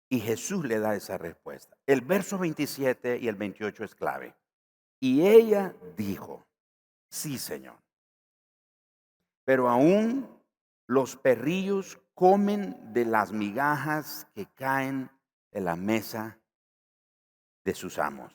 y 0.08 0.20
Jesús 0.20 0.64
le 0.64 0.78
da 0.78 0.94
esa 0.94 1.18
respuesta. 1.18 1.76
El 1.86 2.00
verso 2.00 2.38
27 2.38 3.18
y 3.18 3.28
el 3.28 3.34
28 3.36 3.84
es 3.84 3.94
clave. 3.94 4.34
Y 5.00 5.26
ella 5.26 5.74
dijo, 5.96 6.46
sí, 7.12 7.38
Señor. 7.38 7.78
Pero 9.44 9.68
aún 9.68 10.28
los 10.86 11.16
perrillos 11.16 12.00
comen 12.14 12.92
de 12.92 13.04
las 13.04 13.32
migajas 13.32 14.26
que 14.34 14.46
caen 14.46 15.10
en 15.52 15.64
la 15.64 15.76
mesa 15.76 16.38
de 17.64 17.74
sus 17.74 17.98
amos. 17.98 18.34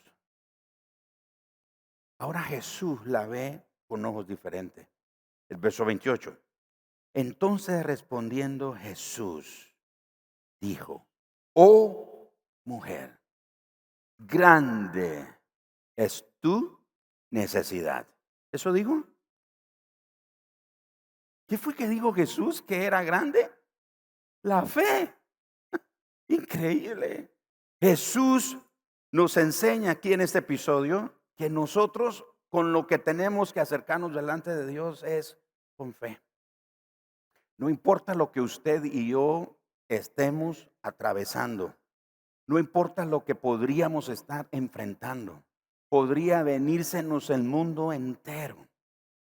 Ahora 2.18 2.42
Jesús 2.42 3.06
la 3.06 3.26
ve 3.26 3.64
con 3.86 4.04
ojos 4.04 4.26
diferentes. 4.26 4.86
El 5.48 5.58
verso 5.58 5.84
28. 5.84 6.36
Entonces 7.14 7.84
respondiendo 7.84 8.74
Jesús 8.74 9.74
dijo, 10.60 11.06
oh 11.54 12.32
mujer, 12.64 13.18
grande 14.18 15.26
es 15.96 16.24
tu 16.40 16.78
necesidad. 17.30 18.06
¿Eso 18.52 18.72
digo? 18.72 19.04
¿Qué 21.46 21.56
fue 21.56 21.74
que 21.74 21.88
dijo 21.88 22.12
Jesús 22.12 22.62
que 22.62 22.84
era 22.84 23.02
grande? 23.02 23.50
La 24.42 24.64
fe. 24.66 25.14
Increíble. 26.28 27.34
Jesús 27.80 28.58
nos 29.10 29.36
enseña 29.36 29.92
aquí 29.92 30.12
en 30.12 30.20
este 30.20 30.38
episodio 30.38 31.14
que 31.36 31.48
nosotros 31.48 32.24
con 32.48 32.72
lo 32.72 32.86
que 32.86 32.98
tenemos 32.98 33.52
que 33.52 33.60
acercarnos 33.60 34.14
delante 34.14 34.54
de 34.54 34.66
Dios 34.66 35.02
es 35.02 35.38
con 35.76 35.94
fe. 35.94 36.20
No 37.56 37.68
importa 37.68 38.14
lo 38.14 38.30
que 38.30 38.40
usted 38.40 38.84
y 38.84 39.08
yo 39.08 39.58
estemos 39.88 40.68
atravesando. 40.82 41.74
No 42.46 42.58
importa 42.58 43.04
lo 43.04 43.24
que 43.24 43.34
podríamos 43.34 44.08
estar 44.08 44.48
enfrentando. 44.52 45.44
Podría 45.88 46.42
venírsenos 46.42 47.30
el 47.30 47.42
mundo 47.42 47.92
entero. 47.92 48.66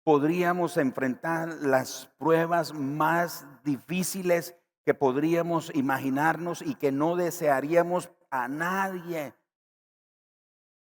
Podríamos 0.03 0.77
enfrentar 0.77 1.49
las 1.61 2.09
pruebas 2.17 2.73
más 2.73 3.45
difíciles 3.63 4.55
que 4.85 4.93
podríamos 4.93 5.71
imaginarnos 5.75 6.61
y 6.61 6.75
que 6.75 6.91
no 6.91 7.15
desearíamos 7.15 8.09
a 8.29 8.47
nadie. 8.47 9.33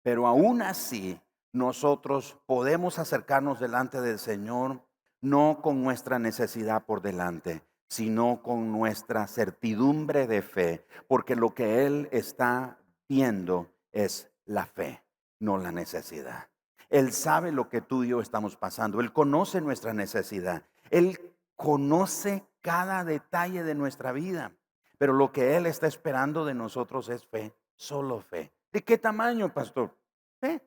Pero 0.02 0.26
aún 0.26 0.62
así, 0.62 1.20
nosotros 1.52 2.38
podemos 2.46 2.98
acercarnos 2.98 3.58
delante 3.58 4.00
del 4.00 4.18
Señor 4.18 4.86
no 5.20 5.60
con 5.62 5.82
nuestra 5.82 6.18
necesidad 6.18 6.84
por 6.84 7.02
delante, 7.02 7.62
sino 7.88 8.42
con 8.42 8.70
nuestra 8.70 9.26
certidumbre 9.26 10.26
de 10.26 10.42
fe, 10.42 10.86
porque 11.08 11.34
lo 11.34 11.54
que 11.54 11.86
Él 11.86 12.08
está 12.12 12.78
viendo 13.08 13.70
es 13.92 14.30
la 14.44 14.66
fe, 14.66 15.02
no 15.38 15.58
la 15.58 15.72
necesidad. 15.72 16.48
Él 16.88 17.12
sabe 17.12 17.52
lo 17.52 17.68
que 17.68 17.80
tú 17.80 18.04
y 18.04 18.08
yo 18.08 18.20
estamos 18.20 18.56
pasando, 18.56 19.00
Él 19.00 19.12
conoce 19.12 19.60
nuestra 19.60 19.92
necesidad, 19.92 20.62
Él 20.90 21.34
conoce 21.56 22.46
cada 22.60 23.04
detalle 23.04 23.64
de 23.64 23.74
nuestra 23.74 24.12
vida. 24.12 24.52
Pero 24.98 25.12
lo 25.12 25.32
que 25.32 25.56
Él 25.56 25.66
está 25.66 25.86
esperando 25.86 26.44
de 26.44 26.54
nosotros 26.54 27.08
es 27.08 27.26
fe, 27.26 27.54
solo 27.74 28.20
fe. 28.20 28.52
¿De 28.72 28.82
qué 28.82 28.98
tamaño, 28.98 29.52
pastor? 29.52 29.94
Fe. 30.40 30.62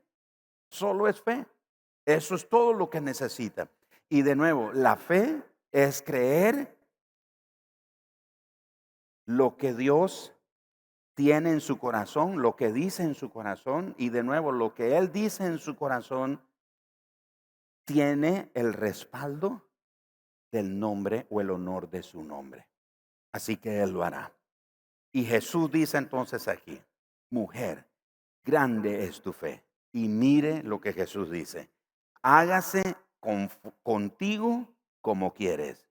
Solo 0.70 1.08
es 1.08 1.22
fe. 1.22 1.46
Eso 2.06 2.36
es 2.36 2.48
todo 2.48 2.74
lo 2.74 2.90
que 2.90 3.02
necesita. 3.02 3.70
Y 4.08 4.22
de 4.22 4.36
nuevo, 4.36 4.72
la 4.74 4.96
fe 4.96 5.44
es 5.72 6.02
creer 6.02 6.76
lo 9.26 9.58
que 9.58 9.74
Dios 9.74 10.34
tiene 11.20 11.52
en 11.52 11.60
su 11.60 11.78
corazón, 11.78 12.42
lo 12.42 12.56
que 12.56 12.72
dice 12.72 13.04
en 13.04 13.14
su 13.14 13.30
corazón. 13.30 13.94
Y 13.98 14.08
de 14.08 14.24
nuevo, 14.24 14.54
lo 14.54 14.74
que 14.74 14.96
Él 14.98 15.12
dice 15.12 15.46
en 15.46 15.60
su 15.60 15.76
corazón 15.76 16.42
tiene 17.84 18.50
el 18.54 18.72
respaldo 18.72 19.62
del 20.50 20.80
nombre 20.80 21.28
o 21.30 21.42
el 21.42 21.50
honor 21.50 21.90
de 21.90 22.04
su 22.04 22.24
nombre. 22.24 22.70
Así 23.34 23.58
que 23.58 23.82
Él 23.82 23.92
lo 23.92 24.06
hará. 24.06 24.32
Y 25.12 25.26
Jesús 25.26 25.70
dice 25.70 25.98
entonces 25.98 26.48
aquí, 26.48 26.82
mujer, 27.30 27.86
grande 28.46 29.04
es 29.04 29.22
tu 29.22 29.34
fe. 29.34 29.62
Y 29.92 30.08
mire 30.08 30.64
lo 30.64 30.80
que 30.80 30.94
Jesús 30.94 31.30
dice. 31.30 31.70
Hágase 32.22 32.96
contigo 33.84 34.70
como 35.02 35.34
quieres. 35.34 35.86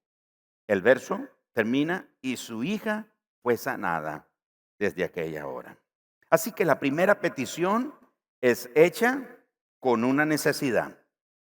El 0.66 0.80
verso 0.80 1.20
termina 1.52 2.08
y 2.22 2.38
su 2.38 2.64
hija 2.64 3.12
fue 3.42 3.58
sanada 3.58 4.27
desde 4.78 5.04
aquella 5.04 5.46
hora. 5.46 5.78
Así 6.30 6.52
que 6.52 6.64
la 6.64 6.78
primera 6.78 7.20
petición 7.20 7.94
es 8.40 8.70
hecha 8.74 9.26
con 9.80 10.04
una 10.04 10.24
necesidad. 10.24 10.98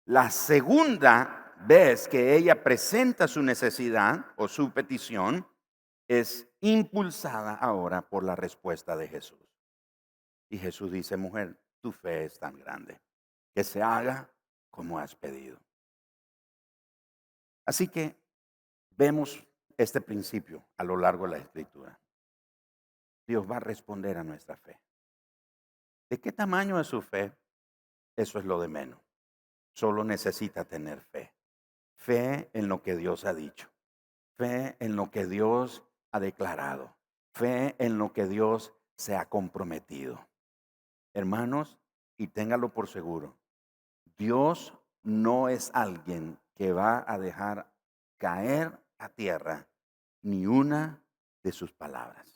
La 0.05 0.31
segunda 0.31 1.55
vez 1.67 2.09
que 2.09 2.35
ella 2.35 2.63
presenta 2.63 3.29
su 3.29 3.43
necesidad 3.43 4.27
o 4.37 4.49
su 4.49 4.73
petición 4.73 5.47
es 6.09 6.49
impulsada 6.61 7.55
ahora 7.55 8.03
por 8.03 8.25
la 8.25 8.35
respuesta 8.35 8.97
de 8.97 9.09
Jesús. 9.09 9.39
Y 10.49 10.59
Jesús 10.59 10.91
dice, 10.91 11.17
mujer, 11.17 11.57
tu 11.81 11.93
fe 11.93 12.25
es 12.25 12.39
tan 12.39 12.59
grande, 12.59 13.01
que 13.55 13.65
se 13.65 13.83
haga 13.83 14.31
como 14.71 14.99
has 14.99 15.15
pedido. 15.15 15.59
Así 17.65 17.89
que 17.89 18.17
vemos 18.91 19.43
este 19.77 20.01
principio 20.01 20.65
a 20.77 20.85
lo 20.85 20.97
largo 20.97 21.25
de 21.25 21.31
la 21.31 21.39
escritura. 21.39 21.99
Dios 23.27 23.51
va 23.51 23.57
a 23.57 23.61
responder 23.61 24.19
a 24.19 24.25
nuestra 24.25 24.57
fe. 24.57 24.81
¿De 26.11 26.21
qué 26.21 26.33
tamaño 26.33 26.79
es 26.81 26.89
su 26.89 27.03
fe? 27.03 27.33
Eso 28.17 28.39
es 28.39 28.45
lo 28.45 28.61
de 28.61 28.69
menos. 28.69 29.01
Solo 29.73 30.05
necesita 30.05 30.65
tener 30.65 31.01
fe. 31.01 31.33
Fe 31.97 32.51
en 32.53 32.69
lo 32.69 32.83
que 32.83 32.97
Dios 32.97 33.25
ha 33.25 33.33
dicho. 33.33 33.69
Fe 34.37 34.77
en 34.81 34.97
lo 34.97 35.11
que 35.11 35.27
Dios 35.27 35.83
ha 36.11 36.21
declarado. 36.21 36.95
Fe 37.33 37.75
en 37.79 37.99
lo 37.99 38.13
que 38.13 38.27
Dios 38.27 38.75
se 38.97 39.17
ha 39.17 39.29
comprometido. 39.29 40.29
Hermanos, 41.15 41.79
y 42.17 42.29
téngalo 42.29 42.73
por 42.73 42.89
seguro, 42.89 43.37
Dios 44.17 44.75
no 45.03 45.49
es 45.49 45.71
alguien 45.75 46.39
que 46.55 46.73
va 46.73 47.05
a 47.07 47.19
dejar 47.19 47.73
caer 48.19 48.79
a 48.99 49.09
tierra 49.09 49.67
ni 50.23 50.47
una 50.47 51.03
de 51.43 51.53
sus 51.53 51.73
palabras, 51.73 52.32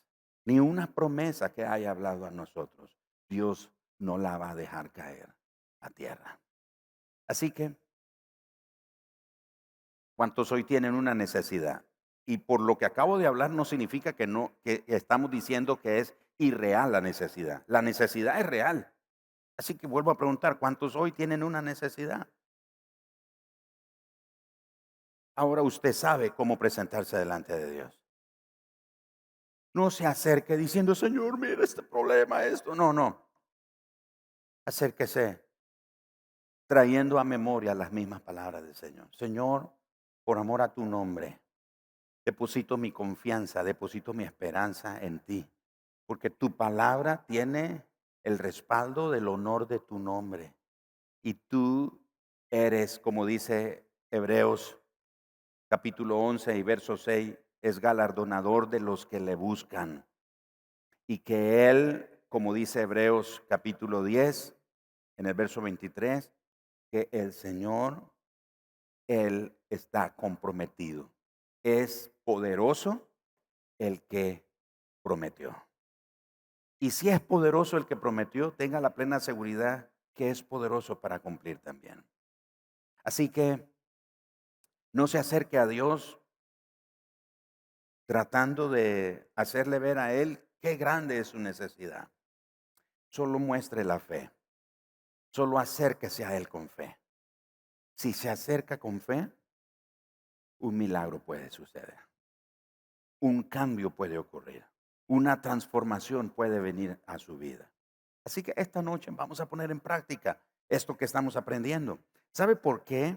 ni 0.47 0.61
una 0.61 0.87
promesa 0.87 1.53
que 1.53 1.65
haya 1.67 1.91
hablado 1.91 2.25
a 2.25 2.31
nosotros. 2.31 2.97
Dios 3.29 3.71
no 3.99 4.17
la 4.17 4.39
va 4.39 4.51
a 4.51 4.55
dejar 4.55 4.93
caer 4.93 5.35
a 5.81 5.91
tierra. 5.91 6.41
Así 7.29 7.51
que, 7.51 7.77
¿cuántos 10.15 10.53
hoy 10.53 10.63
tienen 10.65 10.95
una 10.95 11.15
necesidad? 11.15 11.85
Y 12.25 12.39
por 12.39 12.61
lo 12.61 12.79
que 12.79 12.87
acabo 12.87 13.19
de 13.19 13.27
hablar 13.27 13.51
no 13.51 13.65
significa 13.65 14.15
que 14.15 14.27
no 14.27 14.53
que 14.63 14.85
estamos 14.87 15.31
diciendo 15.31 15.81
que 15.81 15.99
es 15.99 16.15
irreal 16.39 16.93
la 16.93 17.01
necesidad. 17.01 17.65
La 17.67 17.83
necesidad 17.83 18.39
es 18.41 18.47
real. 18.47 18.93
Así 19.57 19.77
que 19.77 19.87
vuelvo 19.87 20.13
a 20.13 20.19
preguntar, 20.19 20.59
¿cuántos 20.59 20.95
hoy 20.95 21.11
tienen 21.11 21.43
una 21.43 21.61
necesidad? 21.61 22.29
Ahora 25.35 25.63
usted 25.63 25.93
sabe 25.93 26.31
cómo 26.31 26.59
presentarse 26.59 27.17
delante 27.17 27.53
de 27.55 27.71
Dios. 27.71 28.06
No 29.77 29.91
se 29.91 30.07
acerque 30.07 30.57
diciendo, 30.57 30.95
Señor, 30.95 31.37
mira 31.37 31.63
este 31.63 31.83
problema, 31.83 32.47
esto. 32.47 32.75
No, 32.75 32.95
no. 32.95 33.21
Acérquese 34.65 35.45
trayendo 36.67 37.19
a 37.19 37.25
memoria 37.25 37.75
las 37.75 37.93
mismas 37.93 38.23
palabras 38.23 38.63
del 38.63 38.75
Señor. 38.75 39.15
Señor, 39.15 39.71
por 40.25 40.39
amor 40.39 40.63
a 40.63 40.73
tu 40.73 40.87
nombre, 40.87 41.43
deposito 42.25 42.79
mi 42.79 42.91
confianza, 42.91 43.63
deposito 43.63 44.15
mi 44.15 44.25
esperanza 44.25 44.99
en 44.99 45.19
ti, 45.19 45.47
porque 46.07 46.31
tu 46.31 46.57
palabra 46.57 47.27
tiene 47.27 47.85
el 48.25 48.39
respaldo 48.39 49.11
del 49.11 49.29
honor 49.29 49.69
de 49.69 49.79
tu 49.81 49.99
nombre. 49.99 50.55
Y 51.23 51.35
tú 51.35 52.01
eres, 52.49 52.99
como 52.99 53.27
dice 53.27 53.87
Hebreos 54.11 54.79
capítulo 55.69 56.19
11 56.19 56.57
y 56.57 56.63
verso 56.63 56.97
6, 56.97 57.37
es 57.63 57.81
galardonador 57.81 58.69
de 58.69 58.81
los 58.81 59.07
que 59.07 59.21
le 59.21 59.35
buscan. 59.35 60.07
Y 61.07 61.19
que 61.19 61.71
Él, 61.71 62.09
como 62.29 62.55
dice 62.55 62.83
Hebreos 62.83 63.43
capítulo 63.49 64.03
10, 64.03 64.57
en 65.17 65.27
el 65.27 65.35
verso 65.35 65.61
23, 65.61 66.33
que 66.91 67.09
el 67.13 67.33
Señor, 67.33 68.13
Él 69.07 69.57
está 69.71 70.15
comprometido. 70.15 71.11
Es 71.63 72.13
poderoso 72.25 73.09
el 73.79 74.03
que 74.03 74.45
prometió. 75.03 75.57
Y 76.79 76.91
si 76.91 77.09
es 77.09 77.21
poderoso 77.21 77.77
el 77.77 77.87
que 77.87 77.97
prometió, 77.97 78.53
tenga 78.53 78.81
la 78.81 78.95
plena 78.95 79.21
seguridad 79.21 79.91
que 80.15 80.31
es 80.31 80.43
poderoso 80.43 81.01
para 81.01 81.21
cumplir 81.21 81.59
también. 81.59 82.05
Así 83.05 83.29
que 83.29 83.69
no 84.93 85.07
se 85.07 85.19
acerque 85.19 85.59
a 85.59 85.67
Dios 85.67 86.19
tratando 88.07 88.69
de 88.69 89.31
hacerle 89.35 89.79
ver 89.79 89.99
a 89.99 90.15
Él 90.15 90.41
qué 90.61 90.77
grande 90.77 91.19
es 91.19 91.29
su 91.29 91.39
necesidad. 91.39 92.09
Solo 93.09 93.39
muestre 93.39 93.85
la 93.85 93.99
fe. 93.99 94.31
Solo 95.31 95.59
acérquese 95.59 96.25
a 96.25 96.37
Él 96.37 96.49
con 96.49 96.69
fe. 96.69 96.99
Si 97.95 98.13
se 98.13 98.31
acerca 98.31 98.79
con 98.79 99.01
fe, 99.01 99.31
un 100.59 100.79
milagro 100.79 101.19
puede 101.19 101.51
suceder. 101.51 101.99
Un 103.21 103.43
cambio 103.43 103.91
puede 103.91 104.19
ocurrir 104.19 104.65
una 105.09 105.41
transformación 105.41 106.31
puede 106.31 106.61
venir 106.61 106.99
a 107.07 107.19
su 107.19 107.39
vida. 107.39 107.71
Así 108.25 108.43
que 108.43 108.53
esta 108.57 108.83
noche 108.83 109.11
vamos 109.13 109.41
a 109.41 109.47
poner 109.47 109.71
en 109.71 109.81
práctica 109.81 110.41
esto 110.69 110.97
que 110.97 111.05
estamos 111.05 111.37
aprendiendo. 111.37 111.99
¿Sabe 112.33 112.57
por 112.57 112.85
qué? 112.85 113.17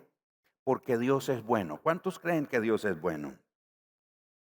Porque 0.63 0.97
Dios 0.97 1.29
es 1.29 1.43
bueno. 1.43 1.81
¿Cuántos 1.81 2.19
creen 2.19 2.45
que 2.45 2.61
Dios 2.61 2.85
es 2.85 2.99
bueno? 2.99 3.37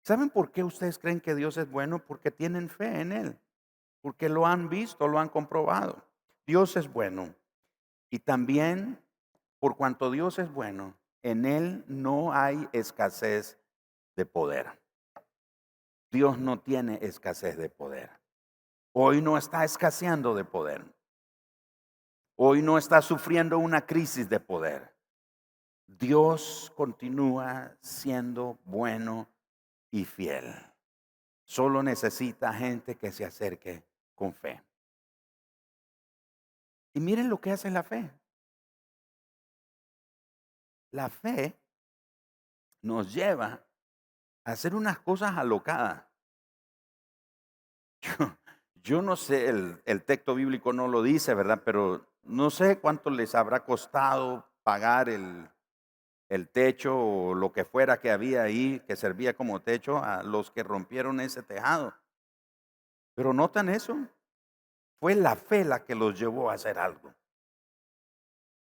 ¿Saben 0.06 0.30
por 0.30 0.52
qué 0.52 0.62
ustedes 0.62 1.00
creen 1.00 1.20
que 1.20 1.34
Dios 1.34 1.56
es 1.56 1.68
bueno? 1.68 1.98
Porque 1.98 2.30
tienen 2.30 2.68
fe 2.68 3.00
en 3.00 3.10
Él. 3.10 3.40
Porque 4.02 4.28
lo 4.28 4.46
han 4.46 4.68
visto, 4.68 5.08
lo 5.08 5.18
han 5.18 5.28
comprobado. 5.28 6.04
Dios 6.46 6.76
es 6.76 6.92
bueno. 6.92 7.34
Y 8.08 8.20
también, 8.20 9.02
por 9.58 9.76
cuanto 9.76 10.12
Dios 10.12 10.38
es 10.38 10.48
bueno, 10.52 10.96
en 11.24 11.44
Él 11.44 11.84
no 11.88 12.32
hay 12.32 12.68
escasez 12.72 13.58
de 14.14 14.24
poder. 14.24 14.80
Dios 16.12 16.38
no 16.38 16.60
tiene 16.60 17.00
escasez 17.02 17.56
de 17.56 17.68
poder. 17.68 18.08
Hoy 18.92 19.20
no 19.20 19.36
está 19.36 19.64
escaseando 19.64 20.36
de 20.36 20.44
poder. 20.44 20.84
Hoy 22.36 22.62
no 22.62 22.78
está 22.78 23.02
sufriendo 23.02 23.58
una 23.58 23.84
crisis 23.84 24.28
de 24.28 24.38
poder. 24.38 24.94
Dios 25.88 26.72
continúa 26.76 27.76
siendo 27.80 28.60
bueno 28.62 29.26
y 29.96 30.04
fiel. 30.04 30.54
Solo 31.44 31.82
necesita 31.82 32.52
gente 32.52 32.96
que 32.96 33.10
se 33.12 33.24
acerque 33.24 33.82
con 34.14 34.34
fe. 34.34 34.62
Y 36.92 37.00
miren 37.00 37.30
lo 37.30 37.40
que 37.40 37.52
hace 37.52 37.70
la 37.70 37.82
fe. 37.82 38.10
La 40.90 41.08
fe 41.08 41.58
nos 42.82 43.14
lleva 43.14 43.64
hacer 44.44 44.74
unas 44.74 44.98
cosas 44.98 45.38
alocadas. 45.38 46.04
Yo, 48.82 49.00
no 49.00 49.16
sé, 49.16 49.48
el, 49.48 50.04
texto 50.04 50.34
bíblico 50.34 50.74
no 50.74 50.88
lo 50.88 51.02
dice, 51.02 51.34
¿verdad? 51.34 51.62
Pero 51.64 52.06
no 52.22 52.50
sé 52.50 52.80
cuánto 52.80 53.08
les 53.08 53.34
habrá 53.34 53.64
costado 53.64 54.46
pagar 54.62 55.08
el, 55.08 55.50
el 56.28 56.48
techo 56.48 56.96
o 56.98 57.34
lo 57.34 57.52
que 57.52 57.64
fuera 57.64 58.00
que 58.00 58.10
había 58.10 58.42
ahí, 58.42 58.80
que 58.86 58.96
servía 58.96 59.34
como 59.36 59.62
techo, 59.62 59.98
a 59.98 60.22
los 60.22 60.50
que 60.50 60.62
rompieron 60.62 61.20
ese 61.20 61.42
tejado. 61.42 61.94
Pero 63.14 63.32
notan 63.32 63.68
eso, 63.68 63.96
fue 64.98 65.14
la 65.14 65.36
fe 65.36 65.64
la 65.64 65.84
que 65.84 65.94
los 65.94 66.18
llevó 66.18 66.50
a 66.50 66.54
hacer 66.54 66.78
algo. 66.78 67.14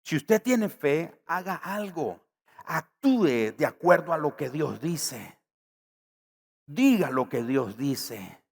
Si 0.03 0.15
usted 0.15 0.41
tiene 0.41 0.69
fe, 0.69 1.21
haga 1.25 1.55
algo, 1.55 2.21
actúe 2.65 3.53
de 3.57 3.65
acuerdo 3.65 4.13
a 4.13 4.17
lo 4.17 4.35
que 4.35 4.49
Dios 4.49 4.79
dice. 4.81 5.37
Diga 6.65 7.09
lo 7.09 7.29
que 7.29 7.43
Dios 7.43 7.77
dice. 7.77 8.43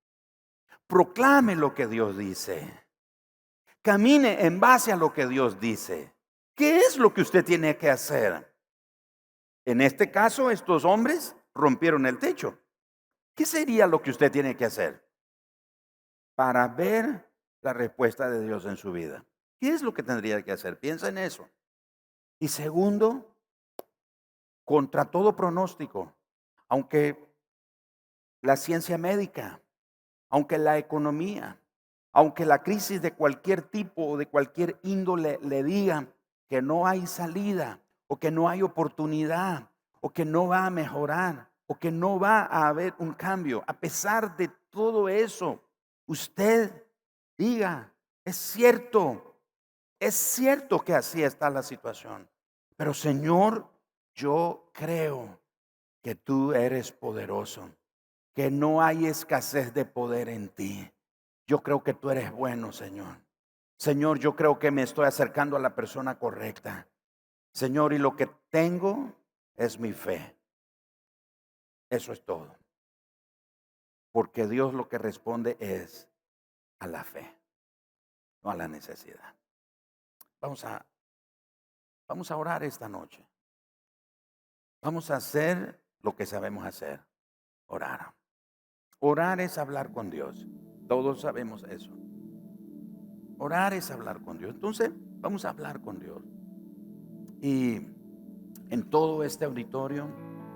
Proclame 0.88 1.55
lo 1.55 1.73
que 1.73 1.88
Dios 1.88 2.17
dice. 2.17 2.86
Camine 3.81 4.45
en 4.45 4.60
base 4.60 4.91
a 4.91 4.95
lo 4.95 5.13
que 5.13 5.27
Dios 5.27 5.60
dice. 5.60 6.13
¿Qué 6.55 6.79
es 6.79 6.97
lo 6.97 7.13
que 7.13 7.21
usted 7.21 7.43
tiene 7.43 7.77
que 7.77 7.89
hacer? 7.89 8.55
En 9.65 9.82
este 9.82 10.12
caso, 10.12 10.51
estos 10.51 10.86
hombres 10.86 11.36
rompieron 11.54 12.06
el 12.06 12.19
techo. 12.19 12.60
¿Qué 13.36 13.45
sería 13.45 13.88
lo 13.88 14.01
que 14.01 14.12
usted 14.12 14.32
tiene 14.32 14.56
que 14.56 14.65
hacer 14.65 15.04
para 16.36 16.67
ver 16.67 17.30
la 17.62 17.73
respuesta 17.73 18.30
de 18.30 18.41
Dios 18.41 18.65
en 18.65 18.78
su 18.78 18.91
vida? 18.91 19.25
¿Qué 19.60 19.69
es 19.69 19.82
lo 19.82 19.93
que 19.93 20.04
tendría 20.04 20.43
que 20.43 20.51
hacer? 20.51 20.80
Piensa 20.80 21.10
en 21.10 21.17
eso. 21.17 21.49
Y 22.39 22.49
segundo, 22.49 23.36
contra 24.63 25.06
todo 25.06 25.36
pronóstico, 25.36 26.13
aunque 26.67 27.17
la 28.41 28.56
ciencia 28.56 28.97
médica, 28.97 29.62
aunque 30.30 30.58
la 30.58 30.78
economía, 30.78 31.60
aunque 32.12 32.45
la 32.45 32.62
crisis 32.62 33.01
de 33.01 33.13
cualquier 33.13 33.63
tipo 33.63 34.06
o 34.06 34.17
de 34.17 34.28
cualquier 34.28 34.80
índole 34.84 35.39
le 35.41 35.63
diga 35.63 36.08
que 36.47 36.62
no 36.62 36.88
hay 36.88 37.08
salida 37.08 37.82
o 38.08 38.18
que 38.18 38.32
no 38.32 38.50
hay 38.50 38.62
oportunidad 38.62 39.70
o 40.02 40.12
que 40.12 40.26
no 40.26 40.48
va 40.48 40.65
a 40.65 40.70
mejorar 40.70 41.50
o 41.68 41.78
que 41.80 41.91
no 41.91 42.20
va 42.20 42.41
a 42.41 42.68
haber 42.68 42.94
un 43.00 43.13
cambio, 43.13 43.63
a 43.65 43.74
pesar 43.74 44.38
de 44.38 44.50
todo 44.70 45.10
eso, 45.10 45.63
usted 46.06 46.72
diga, 47.38 47.91
es 48.24 48.36
cierto, 48.36 49.36
es 50.00 50.15
cierto 50.15 50.84
que 50.84 50.94
así 50.94 51.24
está 51.24 51.50
la 51.50 51.63
situación, 51.63 52.30
pero 52.76 52.94
Señor, 52.94 53.68
yo 54.13 54.70
creo 54.74 55.39
que 56.02 56.15
tú 56.15 56.54
eres 56.54 56.91
poderoso, 56.91 57.70
que 58.34 58.52
no 58.52 58.82
hay 58.82 59.08
escasez 59.08 59.74
de 59.74 59.86
poder 59.86 60.30
en 60.30 60.50
ti. 60.50 60.91
Yo 61.48 61.62
creo 61.62 61.84
que 61.84 61.94
tú 61.94 62.10
eres 62.10 62.32
bueno, 62.32 62.72
Señor. 62.72 63.18
Señor, 63.78 64.20
yo 64.20 64.36
creo 64.36 64.60
que 64.60 64.72
me 64.72 64.84
estoy 64.84 65.06
acercando 65.06 65.58
a 65.58 65.60
la 65.60 65.76
persona 65.76 66.18
correcta. 66.18 66.88
Señor, 67.56 67.94
y 67.94 68.00
lo 68.00 68.18
que 68.18 68.28
tengo 68.50 69.13
es 69.56 69.80
mi 69.80 69.94
fe. 69.94 70.36
Eso 71.89 72.12
es 72.12 72.22
todo. 72.26 72.54
Porque 74.12 74.46
Dios 74.46 74.74
lo 74.74 74.89
que 74.89 74.98
responde 74.98 75.56
es 75.62 76.10
a 76.80 76.88
la 76.88 77.06
fe, 77.06 77.34
no 78.44 78.52
a 78.52 78.58
la 78.58 78.68
necesidad. 78.68 79.34
Vamos 80.41 80.65
a, 80.65 80.86
vamos 82.10 82.30
a 82.30 82.36
orar 82.36 82.62
esta 82.65 82.89
noche. 82.89 83.26
Vamos 84.82 85.10
a 85.10 85.15
hacer 85.15 85.82
lo 86.02 86.13
que 86.13 86.26
sabemos 86.26 86.65
hacer, 86.65 87.06
orar. 87.68 88.13
Orar 89.00 89.39
es 89.39 89.58
hablar 89.58 89.94
con 89.94 90.10
Dios. 90.10 90.46
Todos 90.89 91.22
sabemos 91.22 91.63
eso. 91.63 91.94
Orar 93.38 93.74
es 93.74 93.89
hablar 93.91 94.22
con 94.22 94.38
Dios. 94.38 94.56
Entonces, 94.56 94.91
vamos 95.22 95.46
a 95.46 95.52
hablar 95.52 95.82
con 95.82 96.00
Dios. 96.00 96.35
Y 97.45 97.75
en 98.71 98.89
todo 98.89 99.23
este 99.23 99.45
auditorio, 99.45 100.08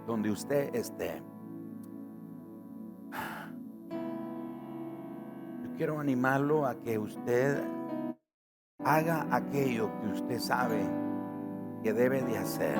donde 0.07 0.31
usted 0.31 0.73
esté, 0.73 1.21
yo 5.61 5.69
quiero 5.77 5.99
animarlo 5.99 6.65
a 6.65 6.73
que 6.81 6.97
usted 6.97 7.63
haga 8.83 9.27
aquello 9.29 9.91
que 10.01 10.07
usted 10.07 10.39
sabe 10.39 10.79
que 11.83 11.93
debe 11.93 12.23
de 12.23 12.39
hacer. 12.39 12.79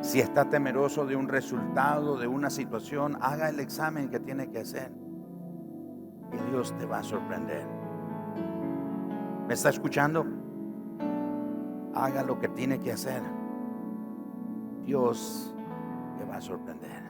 Si 0.00 0.20
está 0.20 0.48
temeroso 0.48 1.06
de 1.06 1.16
un 1.16 1.26
resultado, 1.26 2.16
de 2.16 2.28
una 2.28 2.50
situación, 2.50 3.18
haga 3.20 3.48
el 3.48 3.58
examen 3.58 4.08
que 4.08 4.20
tiene 4.20 4.48
que 4.48 4.60
hacer. 4.60 4.92
Y 6.32 6.50
Dios 6.52 6.72
te 6.78 6.86
va 6.86 7.00
a 7.00 7.02
sorprender. 7.02 7.79
¿Me 9.50 9.54
está 9.54 9.70
escuchando? 9.70 10.24
Haga 11.92 12.22
lo 12.22 12.38
que 12.38 12.46
tiene 12.50 12.78
que 12.78 12.92
hacer. 12.92 13.20
Dios 14.84 15.52
te 16.16 16.24
va 16.24 16.36
a 16.36 16.40
sorprender. 16.40 17.09